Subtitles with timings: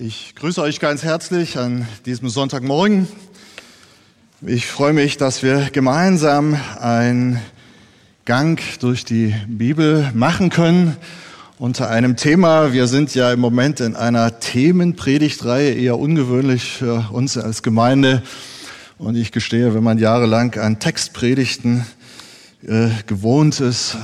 [0.00, 3.08] Ich grüße euch ganz herzlich an diesem Sonntagmorgen.
[4.46, 7.40] Ich freue mich, dass wir gemeinsam einen
[8.24, 10.96] Gang durch die Bibel machen können
[11.58, 12.72] unter einem Thema.
[12.72, 18.22] Wir sind ja im Moment in einer Themenpredigtreihe, eher ungewöhnlich für uns als Gemeinde.
[18.98, 21.84] Und ich gestehe, wenn man jahrelang an Textpredigten
[22.64, 23.96] äh, gewohnt ist,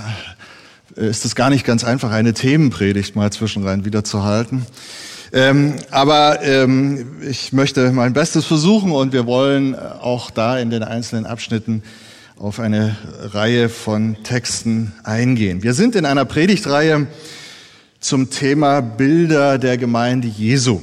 [0.97, 4.67] ist es gar nicht ganz einfach, eine Themenpredigt mal zwischenrein wieder zu halten.
[5.37, 10.85] Ähm, aber ähm, ich möchte mein Bestes versuchen und wir wollen auch da in den
[10.85, 11.83] einzelnen Abschnitten
[12.39, 15.65] auf eine Reihe von Texten eingehen.
[15.65, 17.09] Wir sind in einer Predigtreihe
[17.99, 20.81] zum Thema Bilder der Gemeinde Jesu.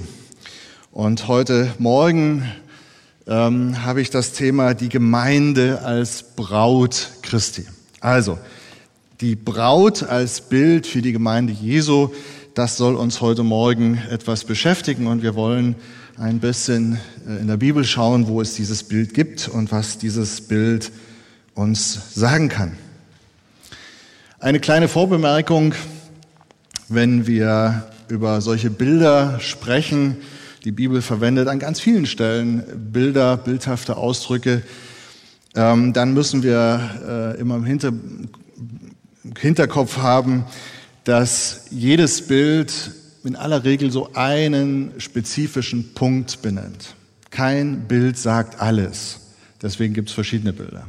[0.91, 2.43] Und heute Morgen
[3.27, 7.65] ähm, habe ich das Thema die Gemeinde als Braut Christi.
[8.01, 8.37] Also,
[9.21, 12.09] die Braut als Bild für die Gemeinde Jesu
[12.53, 15.75] das soll uns heute Morgen etwas beschäftigen und wir wollen
[16.17, 20.41] ein bisschen äh, in der Bibel schauen, wo es dieses Bild gibt und was dieses
[20.41, 20.91] Bild
[21.53, 22.77] uns sagen kann.
[24.39, 25.73] Eine kleine Vorbemerkung,
[26.89, 30.17] wenn wir über solche Bilder sprechen,
[30.65, 34.61] die Bibel verwendet an ganz vielen Stellen Bilder, bildhafte Ausdrücke,
[35.55, 37.65] ähm, dann müssen wir äh, immer im
[39.37, 40.45] Hinterkopf haben,
[41.03, 42.91] dass jedes Bild
[43.23, 46.95] in aller Regel so einen spezifischen Punkt benennt.
[47.29, 49.19] Kein Bild sagt alles.
[49.61, 50.85] Deswegen gibt es verschiedene Bilder.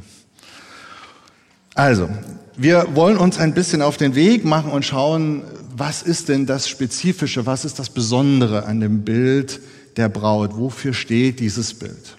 [1.75, 2.09] Also,
[2.55, 5.43] wir wollen uns ein bisschen auf den Weg machen und schauen,
[5.75, 9.59] was ist denn das Spezifische, was ist das Besondere an dem Bild
[9.97, 10.55] der Braut?
[10.55, 12.17] Wofür steht dieses Bild?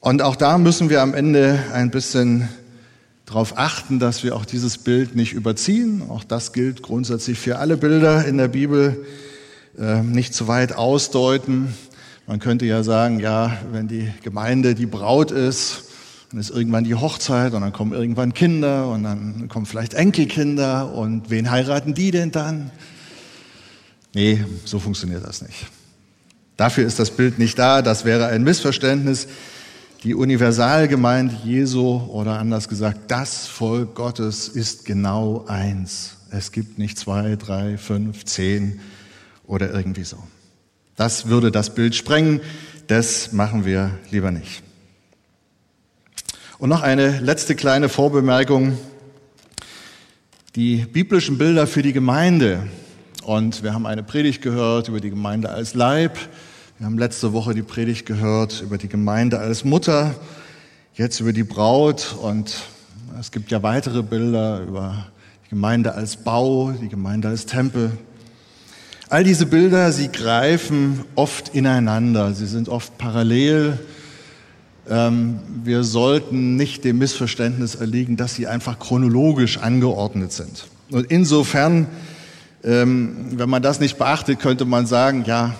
[0.00, 2.48] Und auch da müssen wir am Ende ein bisschen
[3.26, 6.02] darauf achten, dass wir auch dieses Bild nicht überziehen.
[6.08, 9.04] Auch das gilt grundsätzlich für alle Bilder in der Bibel.
[9.78, 11.74] Äh, nicht zu weit ausdeuten.
[12.26, 15.84] Man könnte ja sagen, ja, wenn die Gemeinde die Braut ist,
[16.30, 20.92] dann ist irgendwann die Hochzeit und dann kommen irgendwann Kinder und dann kommen vielleicht Enkelkinder
[20.92, 22.70] und wen heiraten die denn dann?
[24.14, 25.66] Nee, so funktioniert das nicht.
[26.56, 29.28] Dafür ist das Bild nicht da, das wäre ein Missverständnis.
[30.02, 36.16] Die Universalgemeinde Jesu oder anders gesagt, das Volk Gottes ist genau eins.
[36.30, 38.80] Es gibt nicht zwei, drei, fünf, zehn
[39.46, 40.18] oder irgendwie so.
[40.96, 42.40] Das würde das Bild sprengen.
[42.88, 44.62] Das machen wir lieber nicht.
[46.58, 48.78] Und noch eine letzte kleine Vorbemerkung.
[50.54, 52.66] Die biblischen Bilder für die Gemeinde.
[53.24, 56.18] Und wir haben eine Predigt gehört über die Gemeinde als Leib.
[56.78, 60.14] Wir haben letzte Woche die Predigt gehört über die Gemeinde als Mutter,
[60.92, 62.54] jetzt über die Braut und
[63.18, 65.06] es gibt ja weitere Bilder über
[65.46, 67.92] die Gemeinde als Bau, die Gemeinde als Tempel.
[69.08, 73.78] All diese Bilder, sie greifen oft ineinander, sie sind oft parallel.
[74.86, 80.66] Ähm, wir sollten nicht dem Missverständnis erliegen, dass sie einfach chronologisch angeordnet sind.
[80.90, 81.86] Und insofern,
[82.62, 85.54] ähm, wenn man das nicht beachtet, könnte man sagen, ja,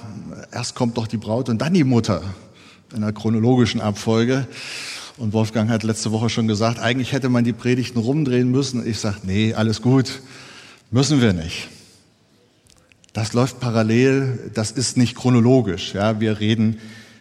[0.57, 2.23] erst kommt doch die Braut und dann die Mutter
[2.91, 4.47] in einer chronologischen Abfolge.
[5.19, 8.87] Und Wolfgang hat letzte Woche schon gesagt, eigentlich hätte man die Predigten rumdrehen müssen.
[8.87, 10.23] Ich sage, nee, alles gut,
[10.91, 11.69] müssen wir nicht.
[13.13, 15.93] Das läuft parallel, das ist nicht chronologisch.
[15.93, 16.79] Ja, wir reden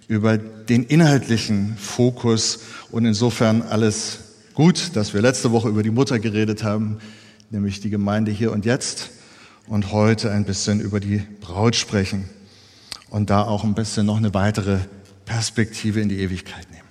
[0.07, 2.59] über den inhaltlichen Fokus
[2.90, 4.19] und insofern alles
[4.53, 7.00] gut, dass wir letzte Woche über die Mutter geredet haben,
[7.50, 9.09] nämlich die Gemeinde hier und jetzt
[9.68, 12.29] und heute ein bisschen über die Braut sprechen
[13.15, 14.77] und da auch ein bisschen noch eine weitere
[15.23, 16.83] Perspektive in die Ewigkeit nehmen.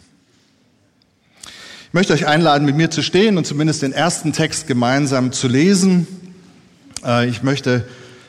[1.42, 5.48] Ich möchte euch einladen, mit mir zu stehen und zumindest den ersten Text gemeinsam zu
[5.48, 6.06] lesen.
[7.04, 7.86] Äh, ich möchte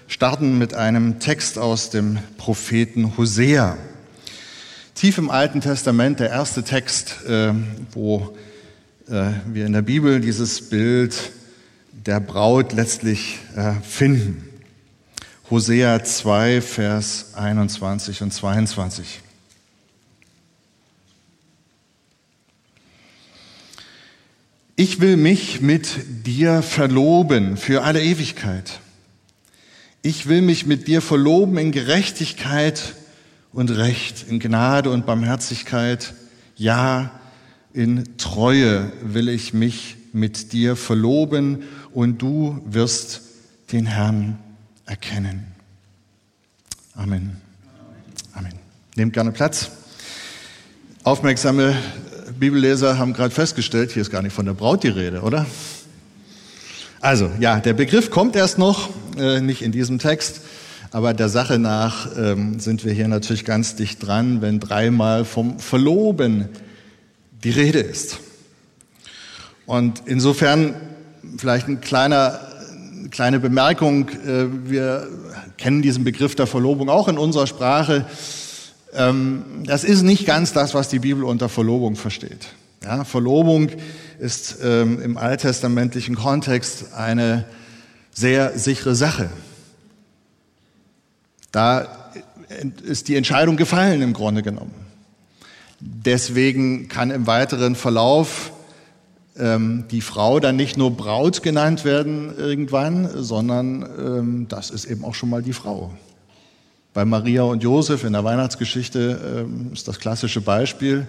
[0.10, 3.78] starten mit einem Text aus dem Propheten Hosea.
[4.94, 7.54] Tief im Alten Testament, der erste Text, äh,
[7.94, 8.36] wo
[9.08, 11.32] äh, wir in der Bibel dieses Bild
[11.94, 13.40] der Braut letztlich
[13.82, 14.55] finden.
[15.52, 19.20] Hosea 2, Vers 21 und 22.
[24.76, 28.80] Ich will mich mit dir verloben für alle Ewigkeit.
[30.02, 32.96] Ich will mich mit dir verloben in Gerechtigkeit
[33.54, 36.16] und Recht, in Gnade und Barmherzigkeit.
[36.56, 37.12] Ja,
[37.72, 43.22] in Treue will ich mich mit dir verloben und du wirst
[43.72, 44.40] den Herrn
[44.86, 45.48] erkennen.
[46.96, 47.42] Amen.
[48.34, 48.54] Amen.
[48.96, 49.72] Nehmt gerne Platz.
[51.04, 51.76] Aufmerksame
[52.40, 55.46] Bibelleser haben gerade festgestellt, hier ist gar nicht von der Braut die Rede, oder?
[57.00, 60.42] Also, ja, der Begriff kommt erst noch, äh, nicht in diesem Text,
[60.96, 65.60] Aber der Sache nach ähm, sind wir hier natürlich ganz dicht dran, wenn dreimal vom
[65.60, 66.48] Verloben
[67.44, 68.20] die Rede ist.
[69.66, 70.74] Und insofern
[71.38, 72.40] vielleicht ein kleiner,
[73.12, 74.10] kleine Bemerkung.
[74.10, 75.08] Äh, wir
[75.58, 78.06] kennen diesen Begriff der Verlobung auch in unserer Sprache.
[78.94, 82.48] Ähm, das ist nicht ganz das, was die Bibel unter Verlobung versteht.
[82.84, 83.70] Ja, Verlobung
[84.20, 87.46] ist ähm, im alttestamentlichen Kontext eine
[88.12, 89.30] sehr sichere Sache.
[91.52, 91.88] Da
[92.84, 94.74] ist die Entscheidung gefallen im Grunde genommen.
[95.80, 98.52] Deswegen kann im weiteren Verlauf
[99.38, 105.14] die Frau dann nicht nur Braut genannt werden irgendwann, sondern ähm, das ist eben auch
[105.14, 105.92] schon mal die Frau.
[106.94, 111.06] Bei Maria und Josef in der Weihnachtsgeschichte ähm, ist das klassische Beispiel.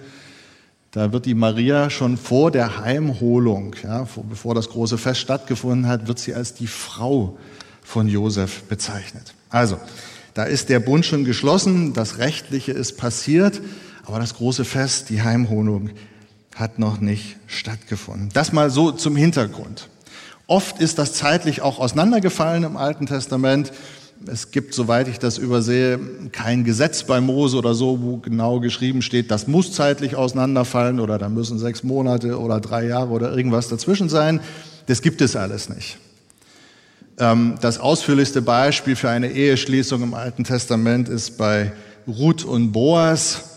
[0.91, 5.87] Da wird die Maria schon vor der Heimholung, ja, vor, bevor das große Fest stattgefunden
[5.87, 7.37] hat, wird sie als die Frau
[7.81, 9.33] von Josef bezeichnet.
[9.49, 9.79] Also,
[10.33, 13.61] da ist der Bund schon geschlossen, das Rechtliche ist passiert,
[14.03, 15.91] aber das große Fest, die Heimholung,
[16.59, 18.29] hat noch nicht stattgefunden.
[18.33, 19.89] Das mal so zum Hintergrund.
[20.47, 23.71] Oft ist das zeitlich auch auseinandergefallen im Alten Testament.
[24.25, 25.99] Es gibt, soweit ich das übersehe,
[26.31, 31.19] kein Gesetz bei Mose oder so, wo genau geschrieben steht, das muss zeitlich auseinanderfallen oder
[31.19, 34.39] da müssen sechs Monate oder drei Jahre oder irgendwas dazwischen sein.
[34.87, 35.97] Das gibt es alles nicht.
[37.19, 41.73] Ähm, das ausführlichste Beispiel für eine Eheschließung im Alten Testament ist bei
[42.07, 43.56] Ruth und Boas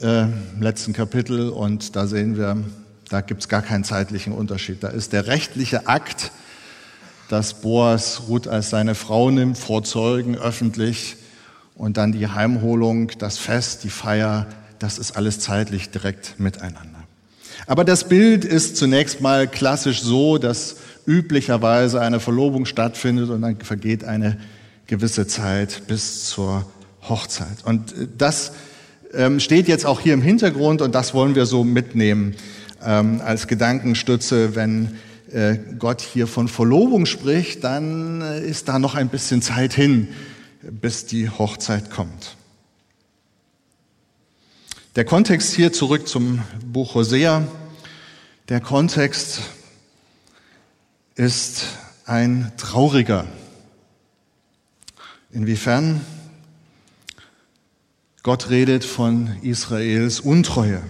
[0.00, 2.56] äh, im letzten Kapitel und da sehen wir,
[3.08, 4.82] da gibt es gar keinen zeitlichen Unterschied.
[4.82, 6.30] Da ist der rechtliche Akt,
[7.28, 11.16] dass Boas Ruth als seine Frau nimmt, vor Zeugen öffentlich
[11.74, 14.46] und dann die Heimholung, das Fest, die Feier,
[14.78, 16.98] das ist alles zeitlich direkt miteinander.
[17.66, 23.60] Aber das Bild ist zunächst mal klassisch so, dass üblicherweise eine Verlobung stattfindet und dann
[23.60, 24.38] vergeht eine
[24.86, 26.64] gewisse Zeit bis zur
[27.08, 27.64] Hochzeit.
[27.64, 28.52] Und das
[29.14, 32.34] ähm, steht jetzt auch hier im Hintergrund und das wollen wir so mitnehmen
[32.82, 34.98] ähm, als Gedankenstütze, wenn
[35.32, 40.08] äh, Gott hier von Verlobung spricht, dann äh, ist da noch ein bisschen Zeit hin,
[40.62, 42.36] bis die Hochzeit kommt.
[44.96, 47.46] Der Kontext hier zurück zum Buch Hosea.
[48.48, 49.42] Der Kontext
[51.14, 51.66] ist
[52.04, 53.26] ein trauriger.
[55.30, 56.00] Inwiefern?
[58.28, 60.82] Gott redet von Israels Untreue.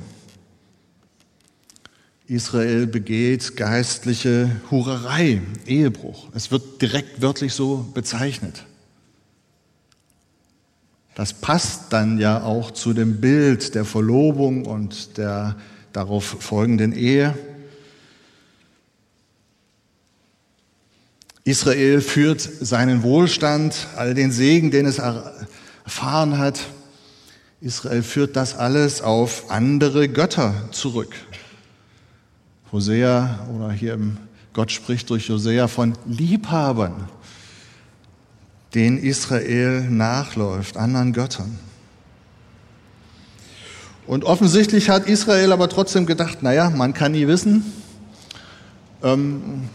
[2.26, 6.26] Israel begeht geistliche Hurerei, Ehebruch.
[6.35, 8.64] Es wird direkt wörtlich so bezeichnet.
[11.14, 15.55] Das passt dann ja auch zu dem Bild der Verlobung und der
[15.93, 17.38] darauf folgenden Ehe.
[21.44, 26.67] Israel führt seinen Wohlstand, all den Segen, den es erfahren hat.
[27.60, 31.14] Israel führt das alles auf andere Götter zurück.
[32.70, 34.19] Hosea oder hier im
[34.52, 37.08] Gott spricht durch Hosea von Liebhabern,
[38.75, 41.58] denen Israel nachläuft, anderen Göttern.
[44.06, 47.64] Und offensichtlich hat Israel aber trotzdem gedacht, naja, man kann nie wissen,
[49.02, 49.69] ähm,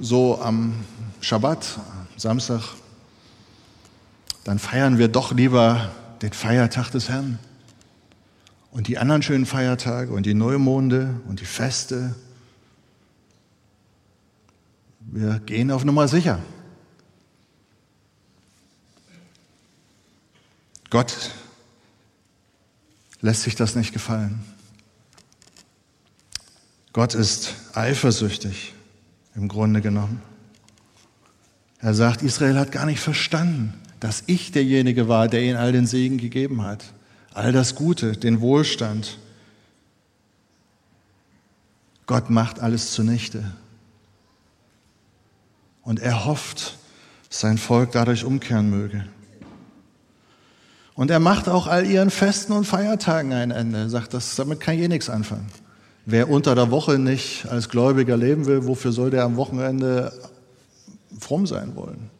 [0.00, 0.74] so am
[1.20, 1.78] Schabbat,
[2.16, 2.62] Samstag,
[4.44, 5.90] dann feiern wir doch lieber
[6.22, 7.38] den Feiertag des Herrn.
[8.70, 12.14] Und die anderen schönen Feiertage und die Neumonde und die Feste
[15.10, 16.38] wir gehen auf Nummer sicher.
[20.90, 21.30] Gott
[23.20, 24.44] lässt sich das nicht gefallen.
[26.92, 28.74] Gott ist eifersüchtig
[29.34, 30.20] im Grunde genommen.
[31.80, 35.86] Er sagt, Israel hat gar nicht verstanden, dass ich derjenige war, der ihnen all den
[35.86, 36.84] Segen gegeben hat,
[37.34, 39.18] all das Gute, den Wohlstand.
[42.06, 43.44] Gott macht alles zunichte.
[45.82, 46.76] Und er hofft,
[47.28, 49.04] dass sein Volk dadurch umkehren möge.
[50.94, 53.78] Und er macht auch all ihren Festen und Feiertagen ein Ende.
[53.78, 55.46] Er sagt, das, damit kann je nichts anfangen.
[56.06, 60.12] Wer unter der Woche nicht als Gläubiger leben will, wofür soll der am Wochenende
[61.20, 62.10] fromm sein wollen?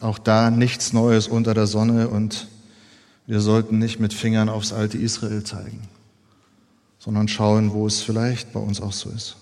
[0.00, 2.48] Auch da nichts Neues unter der Sonne und
[3.26, 5.82] wir sollten nicht mit Fingern aufs alte Israel zeigen,
[6.98, 9.36] sondern schauen, wo es vielleicht bei uns auch so ist.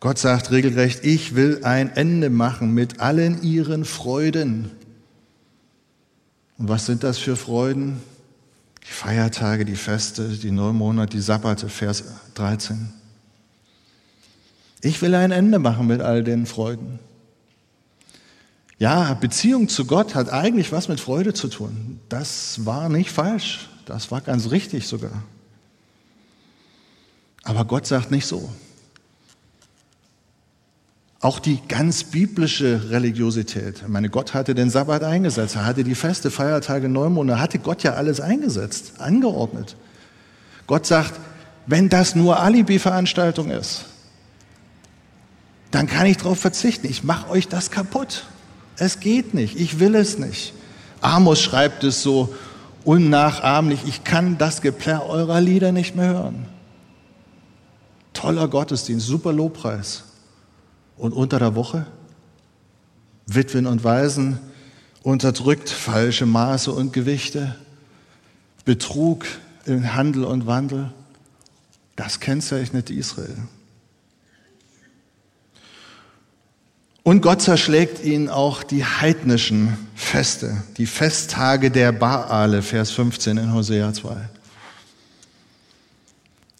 [0.00, 4.70] Gott sagt regelrecht, ich will ein Ende machen mit allen ihren Freuden.
[6.58, 8.00] Und was sind das für Freuden?
[8.82, 12.92] Die Feiertage, die Feste, die Neumonate, die Sabbate, Vers 13.
[14.82, 16.98] Ich will ein Ende machen mit all den Freuden.
[18.78, 22.00] Ja, Beziehung zu Gott hat eigentlich was mit Freude zu tun.
[22.08, 23.70] Das war nicht falsch.
[23.86, 25.22] Das war ganz richtig sogar.
[27.42, 28.50] Aber Gott sagt nicht so.
[31.20, 33.82] Auch die ganz biblische Religiosität.
[33.82, 37.82] Ich meine, Gott hatte den Sabbat eingesetzt, er hatte die Feste, Feiertage, Neumonde, hatte Gott
[37.82, 39.76] ja alles eingesetzt, angeordnet.
[40.66, 41.14] Gott sagt,
[41.66, 43.86] wenn das nur Alibi-Veranstaltung ist,
[45.70, 46.86] dann kann ich darauf verzichten.
[46.86, 48.24] Ich mache euch das kaputt.
[48.76, 49.58] Es geht nicht.
[49.58, 50.54] Ich will es nicht.
[51.00, 52.34] Amos schreibt es so
[52.84, 53.80] unnachahmlich.
[53.86, 56.46] Ich kann das Geplärr eurer Lieder nicht mehr hören.
[58.12, 60.04] Toller Gottesdienst, super Lobpreis.
[60.96, 61.86] Und unter der Woche?
[63.26, 64.38] Witwen und Waisen
[65.02, 67.54] unterdrückt, falsche Maße und Gewichte,
[68.64, 69.24] Betrug
[69.64, 70.92] in Handel und Wandel.
[71.94, 73.36] Das kennzeichnet Israel.
[77.06, 83.54] Und Gott zerschlägt ihnen auch die heidnischen Feste, die Festtage der Baale, Vers 15 in
[83.54, 84.16] Hosea 2.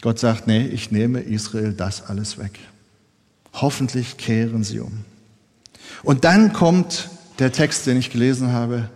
[0.03, 2.61] Gott sagt, nee, ich nehme Israel das alles weg.
[3.55, 5.05] Hoffentlich kehren sie um.
[6.05, 7.11] Und dann kommt
[7.41, 8.89] der Text, den ich gelesen habe,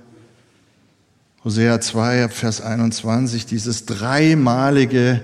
[1.42, 5.20] Hosea 2, Vers 21, dieses dreimalige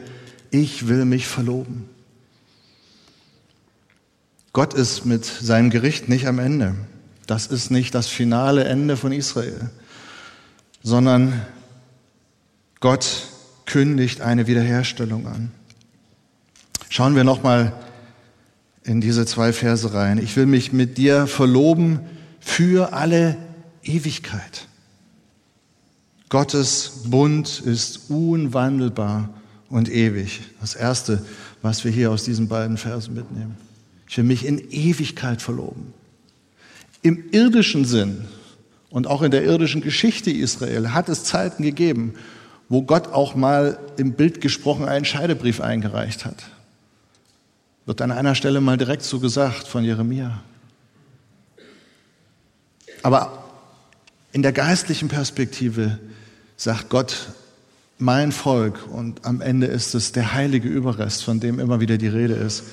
[0.51, 1.89] Ich will mich verloben.
[4.57, 6.75] Gott ist mit seinem Gericht nicht am Ende.
[7.27, 9.69] Das ist nicht das finale Ende von Israel,
[10.83, 11.43] sondern
[12.81, 13.27] Gott
[13.67, 15.51] kündigt eine Wiederherstellung an.
[16.89, 17.75] Schauen wir nochmal
[18.83, 20.17] in diese zwei Verse rein.
[20.17, 22.01] Ich will mich mit dir verloben
[22.41, 23.37] für alle
[23.83, 24.69] Ewigkeit.
[26.31, 29.29] Gottes Bund ist unwandelbar
[29.69, 30.41] und ewig.
[30.63, 31.23] Das Erste,
[31.61, 33.66] was wir hier aus diesen beiden Versen mitnehmen.
[34.09, 35.93] Ich will mich in Ewigkeit verloben.
[37.03, 38.27] Im irdischen Sinn
[38.91, 42.15] und auch in der irdischen Geschichte Israel hat es Zeiten gegeben,
[42.69, 46.45] wo Gott auch mal im Bild gesprochen einen Scheidebrief eingereicht hat.
[47.85, 50.43] Wird an einer Stelle mal direkt so gesagt von Jeremia.
[53.03, 53.45] Aber
[54.33, 55.99] in der geistlichen Perspektive
[56.57, 57.29] sagt Gott,
[57.99, 62.09] mein Volk, und am Ende ist es der heilige Überrest, von dem immer wieder die
[62.09, 62.65] Rede ist,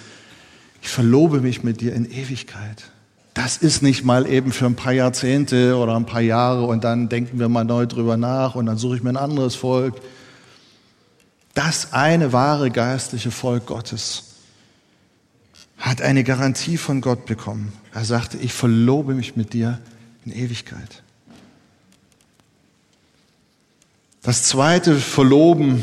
[0.84, 2.92] ich verlobe mich mit dir in Ewigkeit.
[3.34, 7.08] Das ist nicht mal eben für ein paar Jahrzehnte oder ein paar Jahre und dann
[7.08, 9.96] denken wir mal neu drüber nach und dann suche ich mir ein anderes Volk.
[11.54, 14.26] Das eine wahre geistliche Volk Gottes
[15.78, 17.72] hat eine Garantie von Gott bekommen.
[17.94, 19.80] Er sagte, ich verlobe mich mit dir
[20.26, 21.02] in Ewigkeit.
[24.22, 25.82] Das zweite Verloben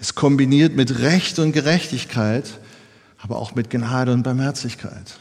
[0.00, 2.58] ist kombiniert mit Recht und Gerechtigkeit
[3.18, 5.18] aber auch mit Gnade und Barmherzigkeit.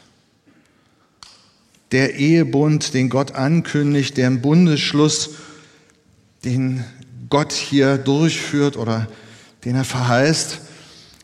[1.91, 5.31] Der Ehebund, den Gott ankündigt, der Bundesschluss,
[6.43, 6.83] den
[7.29, 9.07] Gott hier durchführt oder
[9.63, 10.61] den er verheißt,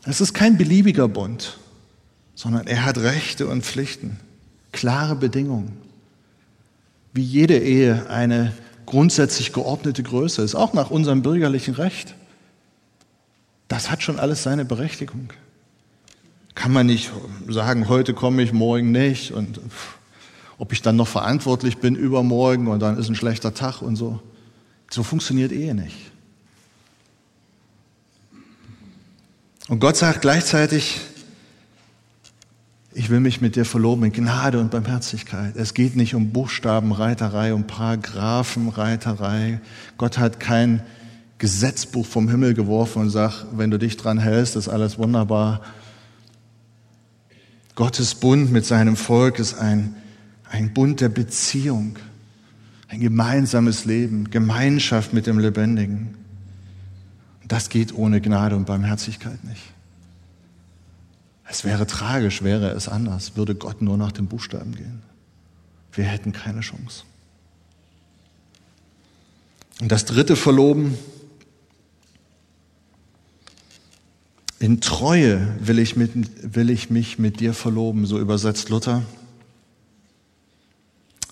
[0.04, 1.58] es ist kein beliebiger Bund,
[2.36, 4.20] sondern er hat Rechte und Pflichten,
[4.72, 5.78] klare Bedingungen.
[7.14, 8.54] Wie jede Ehe eine
[8.86, 12.16] grundsätzlich geordnete Größe ist, auch nach unserem bürgerlichen Recht.
[13.68, 15.30] Das hat schon alles seine Berechtigung.
[16.56, 17.12] Kann man nicht
[17.48, 19.60] sagen, heute komme ich, morgen nicht und
[20.58, 24.20] ob ich dann noch verantwortlich bin übermorgen und dann ist ein schlechter Tag und so.
[24.90, 26.12] So funktioniert Ehe nicht.
[29.70, 31.00] Und Gott sagt gleichzeitig,
[32.94, 35.56] ich will mich mit dir verloben in Gnade und Barmherzigkeit.
[35.56, 39.62] Es geht nicht um Buchstabenreiterei, um Paragraphenreiterei.
[39.98, 40.84] Gott hat kein
[41.38, 45.62] Gesetzbuch vom Himmel geworfen und sagt, wenn du dich dran hältst, ist alles wunderbar.
[47.82, 49.96] Gottes Bund mit seinem Volk ist ein,
[50.48, 51.98] ein Bund der Beziehung,
[52.88, 56.14] ein gemeinsames Leben, Gemeinschaft mit dem Lebendigen.
[57.48, 59.64] Das geht ohne Gnade und Barmherzigkeit nicht.
[61.50, 65.02] Es wäre tragisch, wäre es anders, würde Gott nur nach den Buchstaben gehen.
[65.92, 67.02] Wir hätten keine Chance.
[69.80, 71.00] Und das dritte Verloben
[74.62, 76.12] In Treue will ich, mit,
[76.54, 79.02] will ich mich mit dir verloben, so übersetzt Luther.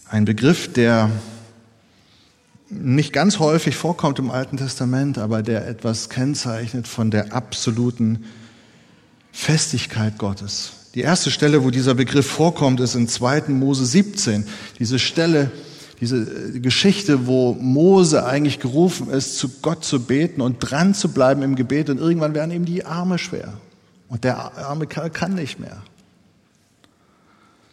[0.09, 1.11] Ein Begriff, der
[2.71, 8.25] nicht ganz häufig vorkommt im Alten Testament, aber der etwas kennzeichnet von der absoluten
[9.31, 10.89] Festigkeit Gottes.
[10.95, 13.49] Die erste Stelle, wo dieser Begriff vorkommt, ist in 2.
[13.49, 14.47] Mose 17.
[14.79, 15.51] Diese Stelle,
[16.01, 21.09] diese äh, Geschichte, wo Mose eigentlich gerufen ist, zu Gott zu beten und dran zu
[21.09, 23.53] bleiben im Gebet und irgendwann werden ihm die Arme schwer
[24.07, 25.81] und der arme Kerl kann nicht mehr.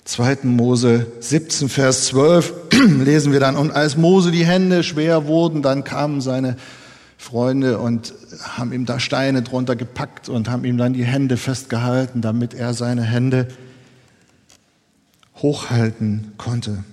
[0.05, 0.39] 2.
[0.45, 2.53] Mose 17, Vers 12
[3.05, 6.57] lesen wir dann, und als Mose die Hände schwer wurden, dann kamen seine
[7.19, 12.21] Freunde und haben ihm da Steine drunter gepackt und haben ihm dann die Hände festgehalten,
[12.21, 13.49] damit er seine Hände
[15.37, 16.85] hochhalten konnte.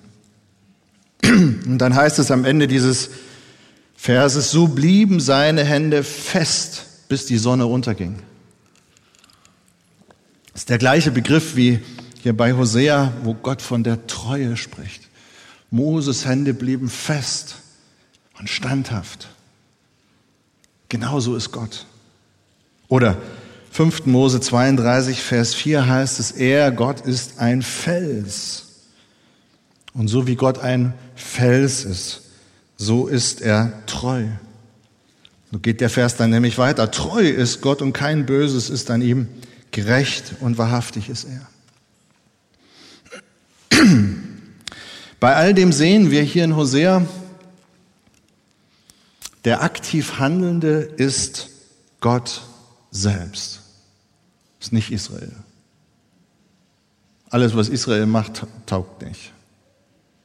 [1.23, 3.09] Und dann heißt es am Ende dieses
[3.95, 8.19] Verses, so blieben seine Hände fest, bis die Sonne unterging.
[10.51, 11.79] Das ist der gleiche Begriff wie
[12.21, 15.09] hier bei Hosea, wo Gott von der Treue spricht.
[15.71, 17.55] Moses Hände blieben fest
[18.37, 19.29] und standhaft.
[20.89, 21.85] Genauso ist Gott.
[22.87, 23.17] Oder
[23.71, 24.05] 5.
[24.05, 28.62] Mose 32, Vers 4 heißt es, er, Gott, ist ein Fels.
[29.93, 32.21] Und so wie Gott ein Fels ist,
[32.77, 34.25] so ist er treu.
[35.51, 36.89] So geht der Vers dann nämlich weiter.
[36.89, 39.27] Treu ist Gott und kein Böses ist an ihm.
[39.71, 41.47] Gerecht und wahrhaftig ist er.
[45.19, 47.05] Bei all dem sehen wir hier in Hosea,
[49.45, 51.49] der aktiv Handelnde ist
[52.01, 52.41] Gott
[52.91, 53.61] selbst.
[54.59, 55.31] Ist nicht Israel.
[57.29, 59.33] Alles, was Israel macht, taugt nicht.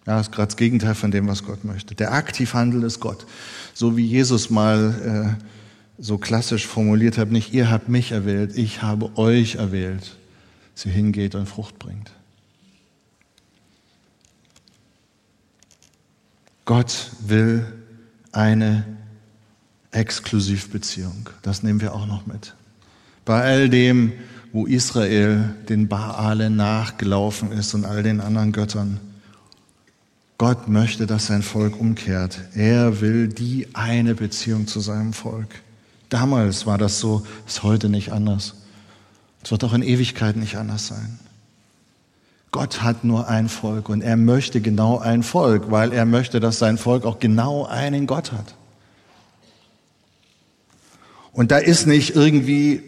[0.08, 1.94] Ja, ist gerade das Gegenteil von dem, was Gott möchte.
[1.94, 3.26] Der aktiv Handelnde ist Gott.
[3.74, 8.80] So wie Jesus mal äh, so klassisch formuliert hat, nicht ihr habt mich erwählt, ich
[8.80, 10.16] habe euch erwählt,
[10.74, 12.10] sie hingeht und Frucht bringt.
[16.64, 17.66] Gott will
[18.32, 18.86] eine
[19.90, 21.28] Exklusivbeziehung.
[21.42, 22.54] Das nehmen wir auch noch mit.
[23.26, 24.14] Bei all dem,
[24.52, 29.00] wo Israel den Baale nachgelaufen ist und all den anderen Göttern.
[30.38, 32.40] Gott möchte, dass sein Volk umkehrt.
[32.54, 35.48] Er will die eine Beziehung zu seinem Volk.
[36.08, 38.54] Damals war das so, ist heute nicht anders.
[39.42, 41.18] Es wird auch in Ewigkeit nicht anders sein.
[42.52, 46.60] Gott hat nur ein Volk und er möchte genau ein Volk, weil er möchte, dass
[46.60, 48.54] sein Volk auch genau einen Gott hat.
[51.32, 52.82] Und da ist nicht irgendwie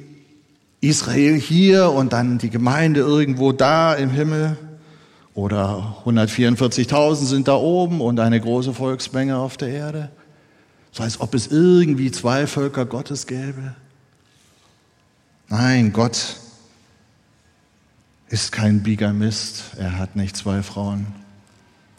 [0.81, 4.57] Israel hier und dann die Gemeinde irgendwo da im Himmel
[5.40, 10.11] oder 144.000 sind da oben und eine große Volksmenge auf der Erde.
[10.92, 13.74] So als ob es irgendwie zwei Völker Gottes gäbe.
[15.48, 16.37] Nein, Gott
[18.29, 19.64] ist kein Bigamist.
[19.79, 21.07] Er hat nicht zwei Frauen,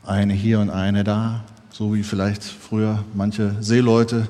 [0.05, 4.29] eine hier und eine da, so wie vielleicht früher manche Seeleute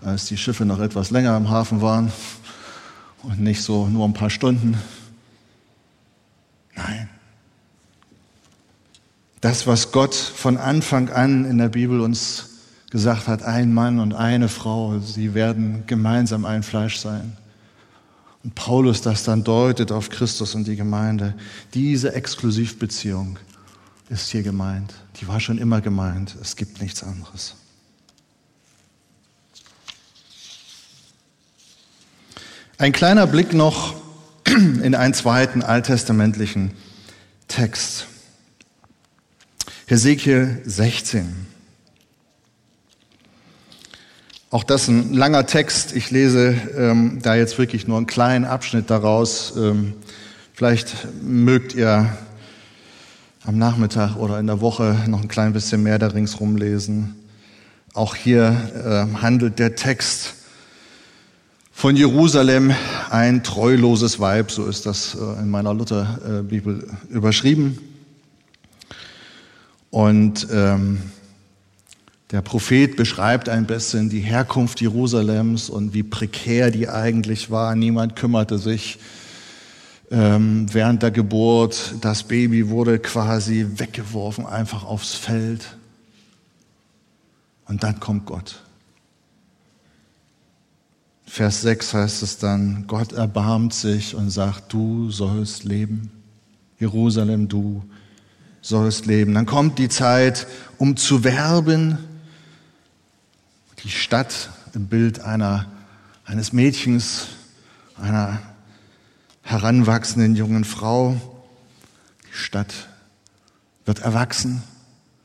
[0.00, 2.10] als die Schiffe noch etwas länger im Hafen waren
[3.22, 4.78] und nicht so nur ein paar Stunden.
[6.74, 7.10] Nein.
[9.40, 12.46] Das, was Gott von Anfang an in der Bibel uns
[12.90, 17.36] gesagt hat, ein Mann und eine Frau, sie werden gemeinsam ein Fleisch sein.
[18.42, 21.34] Und Paulus das dann deutet auf Christus und die Gemeinde.
[21.74, 23.38] Diese Exklusivbeziehung
[24.08, 24.94] ist hier gemeint.
[25.20, 26.34] Die war schon immer gemeint.
[26.40, 27.54] Es gibt nichts anderes.
[32.78, 33.94] Ein kleiner Blick noch
[34.46, 36.72] in einen zweiten alttestamentlichen
[37.48, 38.06] Text.
[39.90, 41.46] Hesekiel 16.
[44.50, 45.96] Auch das ein langer Text.
[45.96, 49.54] Ich lese ähm, da jetzt wirklich nur einen kleinen Abschnitt daraus.
[49.56, 49.94] Ähm,
[50.52, 52.14] vielleicht mögt ihr
[53.46, 57.14] am Nachmittag oder in der Woche noch ein klein bisschen mehr da ringsrum lesen.
[57.94, 60.34] Auch hier äh, handelt der Text
[61.72, 62.74] von Jerusalem
[63.08, 67.87] ein treuloses Weib, so ist das äh, in meiner Lutherbibel überschrieben.
[69.90, 71.00] Und ähm,
[72.30, 77.74] der Prophet beschreibt ein bisschen die Herkunft Jerusalems und wie prekär die eigentlich war.
[77.74, 78.98] Niemand kümmerte sich
[80.10, 81.94] ähm, während der Geburt.
[82.02, 85.76] Das Baby wurde quasi weggeworfen, einfach aufs Feld.
[87.66, 88.62] Und dann kommt Gott.
[91.24, 96.10] Vers 6 heißt es dann, Gott erbarmt sich und sagt, du sollst leben.
[96.78, 97.82] Jerusalem, du
[98.68, 99.32] sollst leben.
[99.32, 101.96] Dann kommt die Zeit, um zu werben.
[103.82, 105.64] Die Stadt im Bild einer,
[106.26, 107.28] eines Mädchens,
[107.96, 108.42] einer
[109.40, 111.16] heranwachsenden jungen Frau.
[112.30, 112.74] Die Stadt
[113.86, 114.62] wird erwachsen.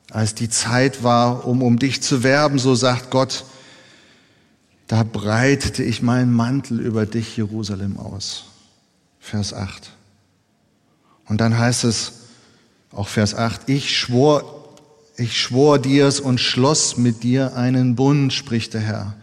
[0.10, 3.44] Als die Zeit war, um um dich zu werben, so sagt Gott,
[4.88, 8.46] da breitete ich meinen Mantel über dich, Jerusalem, aus.
[9.20, 9.92] Vers 8.
[11.26, 12.23] Und dann heißt es,
[12.96, 14.44] auch Vers 8, ich schwor,
[15.18, 19.16] ich schwor dir's und schloss mit dir einen Bund, spricht der Herr,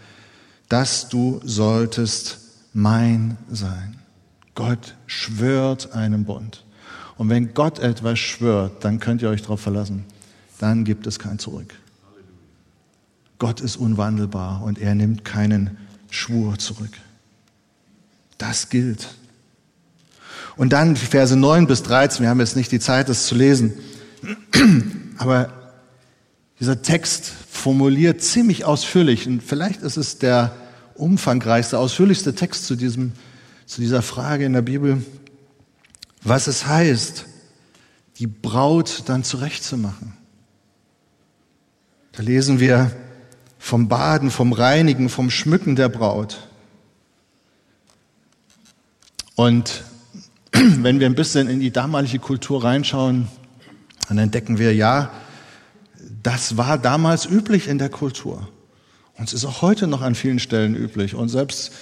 [0.68, 2.38] dass du solltest
[2.72, 3.98] mein sein.
[4.54, 6.64] Gott schwört einen Bund.
[7.16, 10.04] Und wenn Gott etwas schwört, dann könnt ihr euch darauf verlassen.
[10.59, 11.74] Dann gibt es kein Zurück.
[13.38, 15.78] Gott ist unwandelbar und er nimmt keinen
[16.11, 16.92] Schwur zurück.
[18.38, 19.09] Das gilt.
[20.61, 23.73] Und dann Verse 9 bis 13, wir haben jetzt nicht die Zeit, das zu lesen,
[25.16, 25.51] aber
[26.61, 30.55] dieser Text formuliert ziemlich ausführlich, und vielleicht ist es der
[30.96, 33.12] umfangreichste, ausführlichste Text zu, diesem,
[33.64, 35.03] zu dieser Frage in der Bibel,
[36.23, 37.25] was es heißt,
[38.18, 40.12] die Braut dann zurechtzumachen.
[42.12, 42.90] Da lesen wir
[43.59, 46.51] vom Baden, vom Reinigen, vom Schmücken der Braut.
[49.37, 49.85] Und
[50.52, 53.28] wenn wir ein bisschen in die damalige Kultur reinschauen,
[54.08, 55.10] dann entdecken wir, ja,
[56.22, 58.48] das war damals üblich in der Kultur.
[59.16, 61.14] Und es ist auch heute noch an vielen Stellen üblich.
[61.14, 61.72] Und selbst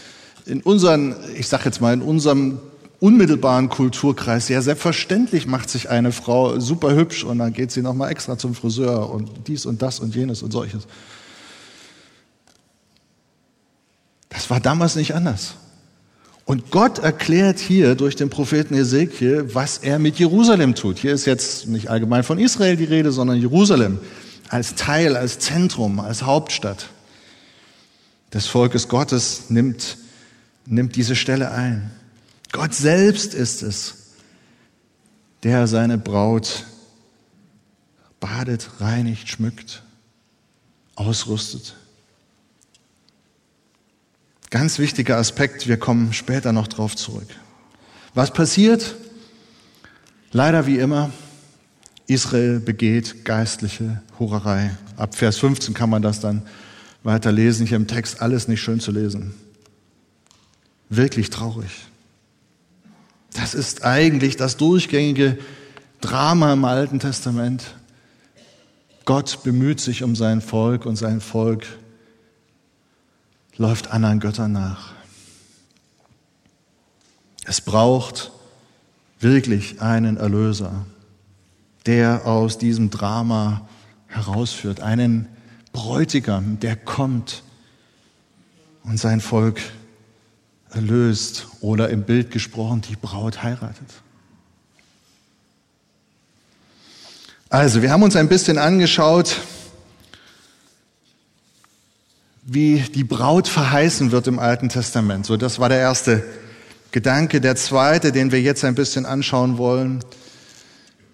[0.44, 2.60] in unseren, ich sage jetzt mal, in unserem
[3.00, 8.10] unmittelbaren Kulturkreis, ja, selbstverständlich macht sich eine Frau super hübsch und dann geht sie nochmal
[8.10, 10.86] extra zum Friseur und dies und das und jenes und solches.
[14.28, 15.54] Das war damals nicht anders.
[16.48, 20.98] Und Gott erklärt hier durch den Propheten Ezekiel, was er mit Jerusalem tut.
[20.98, 23.98] Hier ist jetzt nicht allgemein von Israel die Rede, sondern Jerusalem
[24.48, 26.88] als Teil, als Zentrum, als Hauptstadt
[28.32, 29.98] des Volkes Gottes nimmt,
[30.64, 31.90] nimmt diese Stelle ein.
[32.50, 34.14] Gott selbst ist es,
[35.42, 36.64] der seine Braut
[38.20, 39.82] badet, reinigt, schmückt,
[40.94, 41.74] ausrüstet.
[44.50, 47.28] Ganz wichtiger Aspekt, wir kommen später noch drauf zurück.
[48.14, 48.96] Was passiert?
[50.32, 51.10] Leider wie immer,
[52.06, 54.70] Israel begeht geistliche Hurerei.
[54.96, 56.42] Ab Vers 15 kann man das dann
[57.02, 57.66] weiter lesen.
[57.66, 59.34] Hier im Text alles nicht schön zu lesen.
[60.88, 61.70] Wirklich traurig.
[63.34, 65.38] Das ist eigentlich das durchgängige
[66.00, 67.74] Drama im Alten Testament.
[69.04, 71.66] Gott bemüht sich um sein Volk und sein Volk
[73.58, 74.92] läuft anderen Göttern nach.
[77.44, 78.30] Es braucht
[79.20, 80.86] wirklich einen Erlöser,
[81.86, 83.68] der aus diesem Drama
[84.06, 85.28] herausführt, einen
[85.72, 87.42] Bräutigam, der kommt
[88.84, 89.60] und sein Volk
[90.70, 93.88] erlöst oder im Bild gesprochen die Braut heiratet.
[97.50, 99.40] Also, wir haben uns ein bisschen angeschaut,
[102.50, 105.26] wie die Braut verheißen wird im Alten Testament.
[105.26, 106.24] So, das war der erste
[106.92, 107.42] Gedanke.
[107.42, 110.02] Der zweite, den wir jetzt ein bisschen anschauen wollen,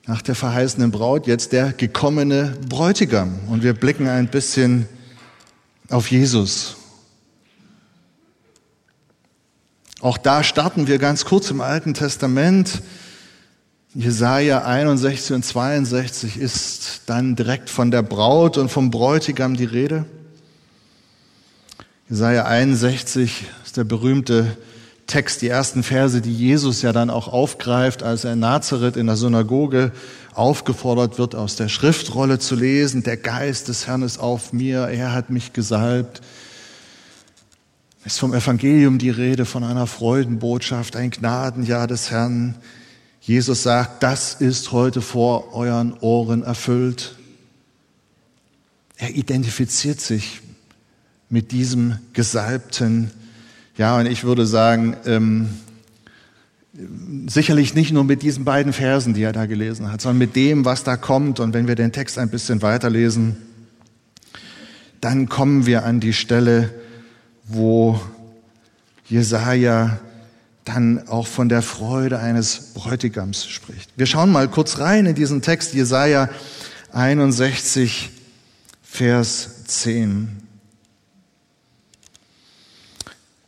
[0.07, 3.41] nach der verheißenen Braut, jetzt der gekommene Bräutigam.
[3.49, 4.89] Und wir blicken ein bisschen
[5.91, 6.77] auf Jesus.
[10.01, 12.81] Auch da starten wir ganz kurz im Alten Testament.
[13.93, 20.05] Jesaja 61 und 62 ist dann direkt von der Braut und vom Bräutigam die Rede.
[22.11, 24.59] Jesaja 61 ist der berühmte
[25.07, 29.07] Text, die ersten Verse, die Jesus ja dann auch aufgreift, als er in Nazareth in
[29.07, 29.91] der Synagoge
[30.35, 33.05] aufgefordert wird, aus der Schriftrolle zu lesen.
[33.05, 36.21] Der Geist des Herrn ist auf mir, er hat mich gesalbt.
[38.05, 42.57] Ist vom Evangelium die Rede, von einer Freudenbotschaft, ein Gnadenjahr des Herrn.
[43.23, 47.15] Jesus sagt, das ist heute vor euren Ohren erfüllt.
[48.99, 50.43] Er identifiziert sich
[51.29, 53.11] mit diesem Gesalbten.
[53.77, 55.49] Ja, und ich würde sagen, ähm,
[57.27, 60.65] sicherlich nicht nur mit diesen beiden Versen, die er da gelesen hat, sondern mit dem,
[60.65, 61.41] was da kommt.
[61.41, 63.37] Und wenn wir den Text ein bisschen weiterlesen,
[65.01, 66.73] dann kommen wir an die Stelle,
[67.45, 68.01] wo
[69.07, 69.99] Jesaja
[70.65, 73.91] dann auch von der Freude eines Bräutigams spricht.
[73.97, 76.31] Wir schauen mal kurz rein in diesen Text, Jesaja
[76.93, 78.11] 61,
[78.83, 80.44] Vers 10.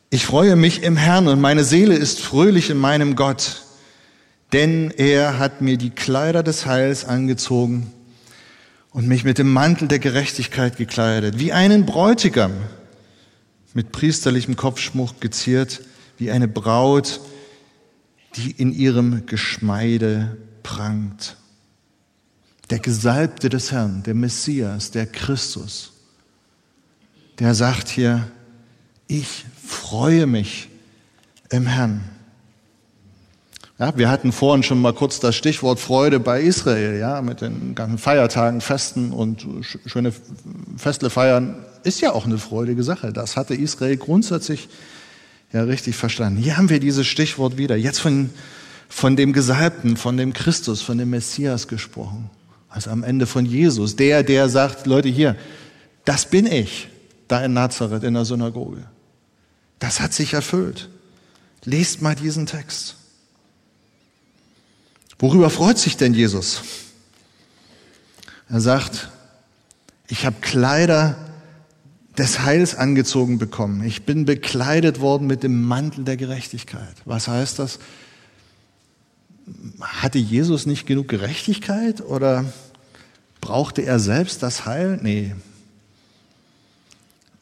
[0.09, 3.63] Ich freue mich im Herrn und meine Seele ist fröhlich in meinem Gott,
[4.53, 7.93] denn er hat mir die Kleider des Heils angezogen
[8.91, 12.53] und mich mit dem Mantel der Gerechtigkeit gekleidet, wie einen Bräutigam
[13.75, 15.83] mit priesterlichem Kopfschmuck geziert,
[16.19, 17.21] wie eine Braut,
[18.37, 21.37] die in ihrem Geschmeide prangt.
[22.71, 25.93] Der Gesalbte des Herrn, der Messias, der Christus,
[27.41, 28.31] der sagt hier,
[29.09, 30.69] ich freue mich
[31.51, 32.03] im Herrn.
[33.79, 37.75] Ja, wir hatten vorhin schon mal kurz das Stichwort Freude bei Israel, ja, mit den
[37.75, 40.13] ganzen Feiertagen, Festen und schöne
[40.79, 43.13] Festle feiern, ist ja auch eine freudige Sache.
[43.13, 44.69] Das hatte Israel grundsätzlich
[45.53, 46.41] ja richtig verstanden.
[46.41, 47.77] Hier haben wir dieses Stichwort wieder.
[47.77, 48.31] Jetzt von,
[48.89, 52.31] von dem Gesalbten, von dem Christus, von dem Messias gesprochen.
[52.71, 55.37] Also am Ende von Jesus, der, der sagt, Leute hier,
[56.07, 56.89] das bin ich,
[57.29, 58.85] da in Nazareth in der Synagoge.
[59.79, 60.89] Das hat sich erfüllt.
[61.65, 62.97] Lest mal diesen Text.
[65.19, 66.63] Worüber freut sich denn Jesus?
[68.49, 69.11] Er sagt,
[70.09, 71.17] ich habe Kleider
[72.17, 73.85] des Heils angezogen bekommen.
[73.85, 76.95] Ich bin bekleidet worden mit dem Mantel der Gerechtigkeit.
[77.05, 77.79] Was heißt das?
[79.81, 82.45] Hatte Jesus nicht genug Gerechtigkeit oder
[83.41, 84.99] brauchte er selbst das Heil?
[85.03, 85.35] Nee.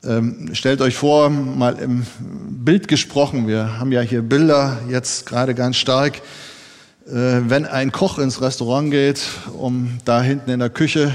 [0.07, 5.55] Ähm, stellt euch vor, mal im Bild gesprochen, wir haben ja hier Bilder jetzt gerade
[5.55, 6.19] ganz stark,
[7.07, 9.23] äh, wenn ein Koch ins Restaurant geht,
[9.57, 11.15] um da hinten in der Küche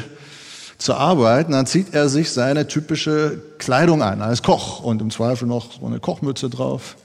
[0.80, 5.48] zu arbeiten, dann zieht er sich seine typische Kleidung an als Koch und im Zweifel
[5.48, 6.96] noch so eine Kochmütze drauf.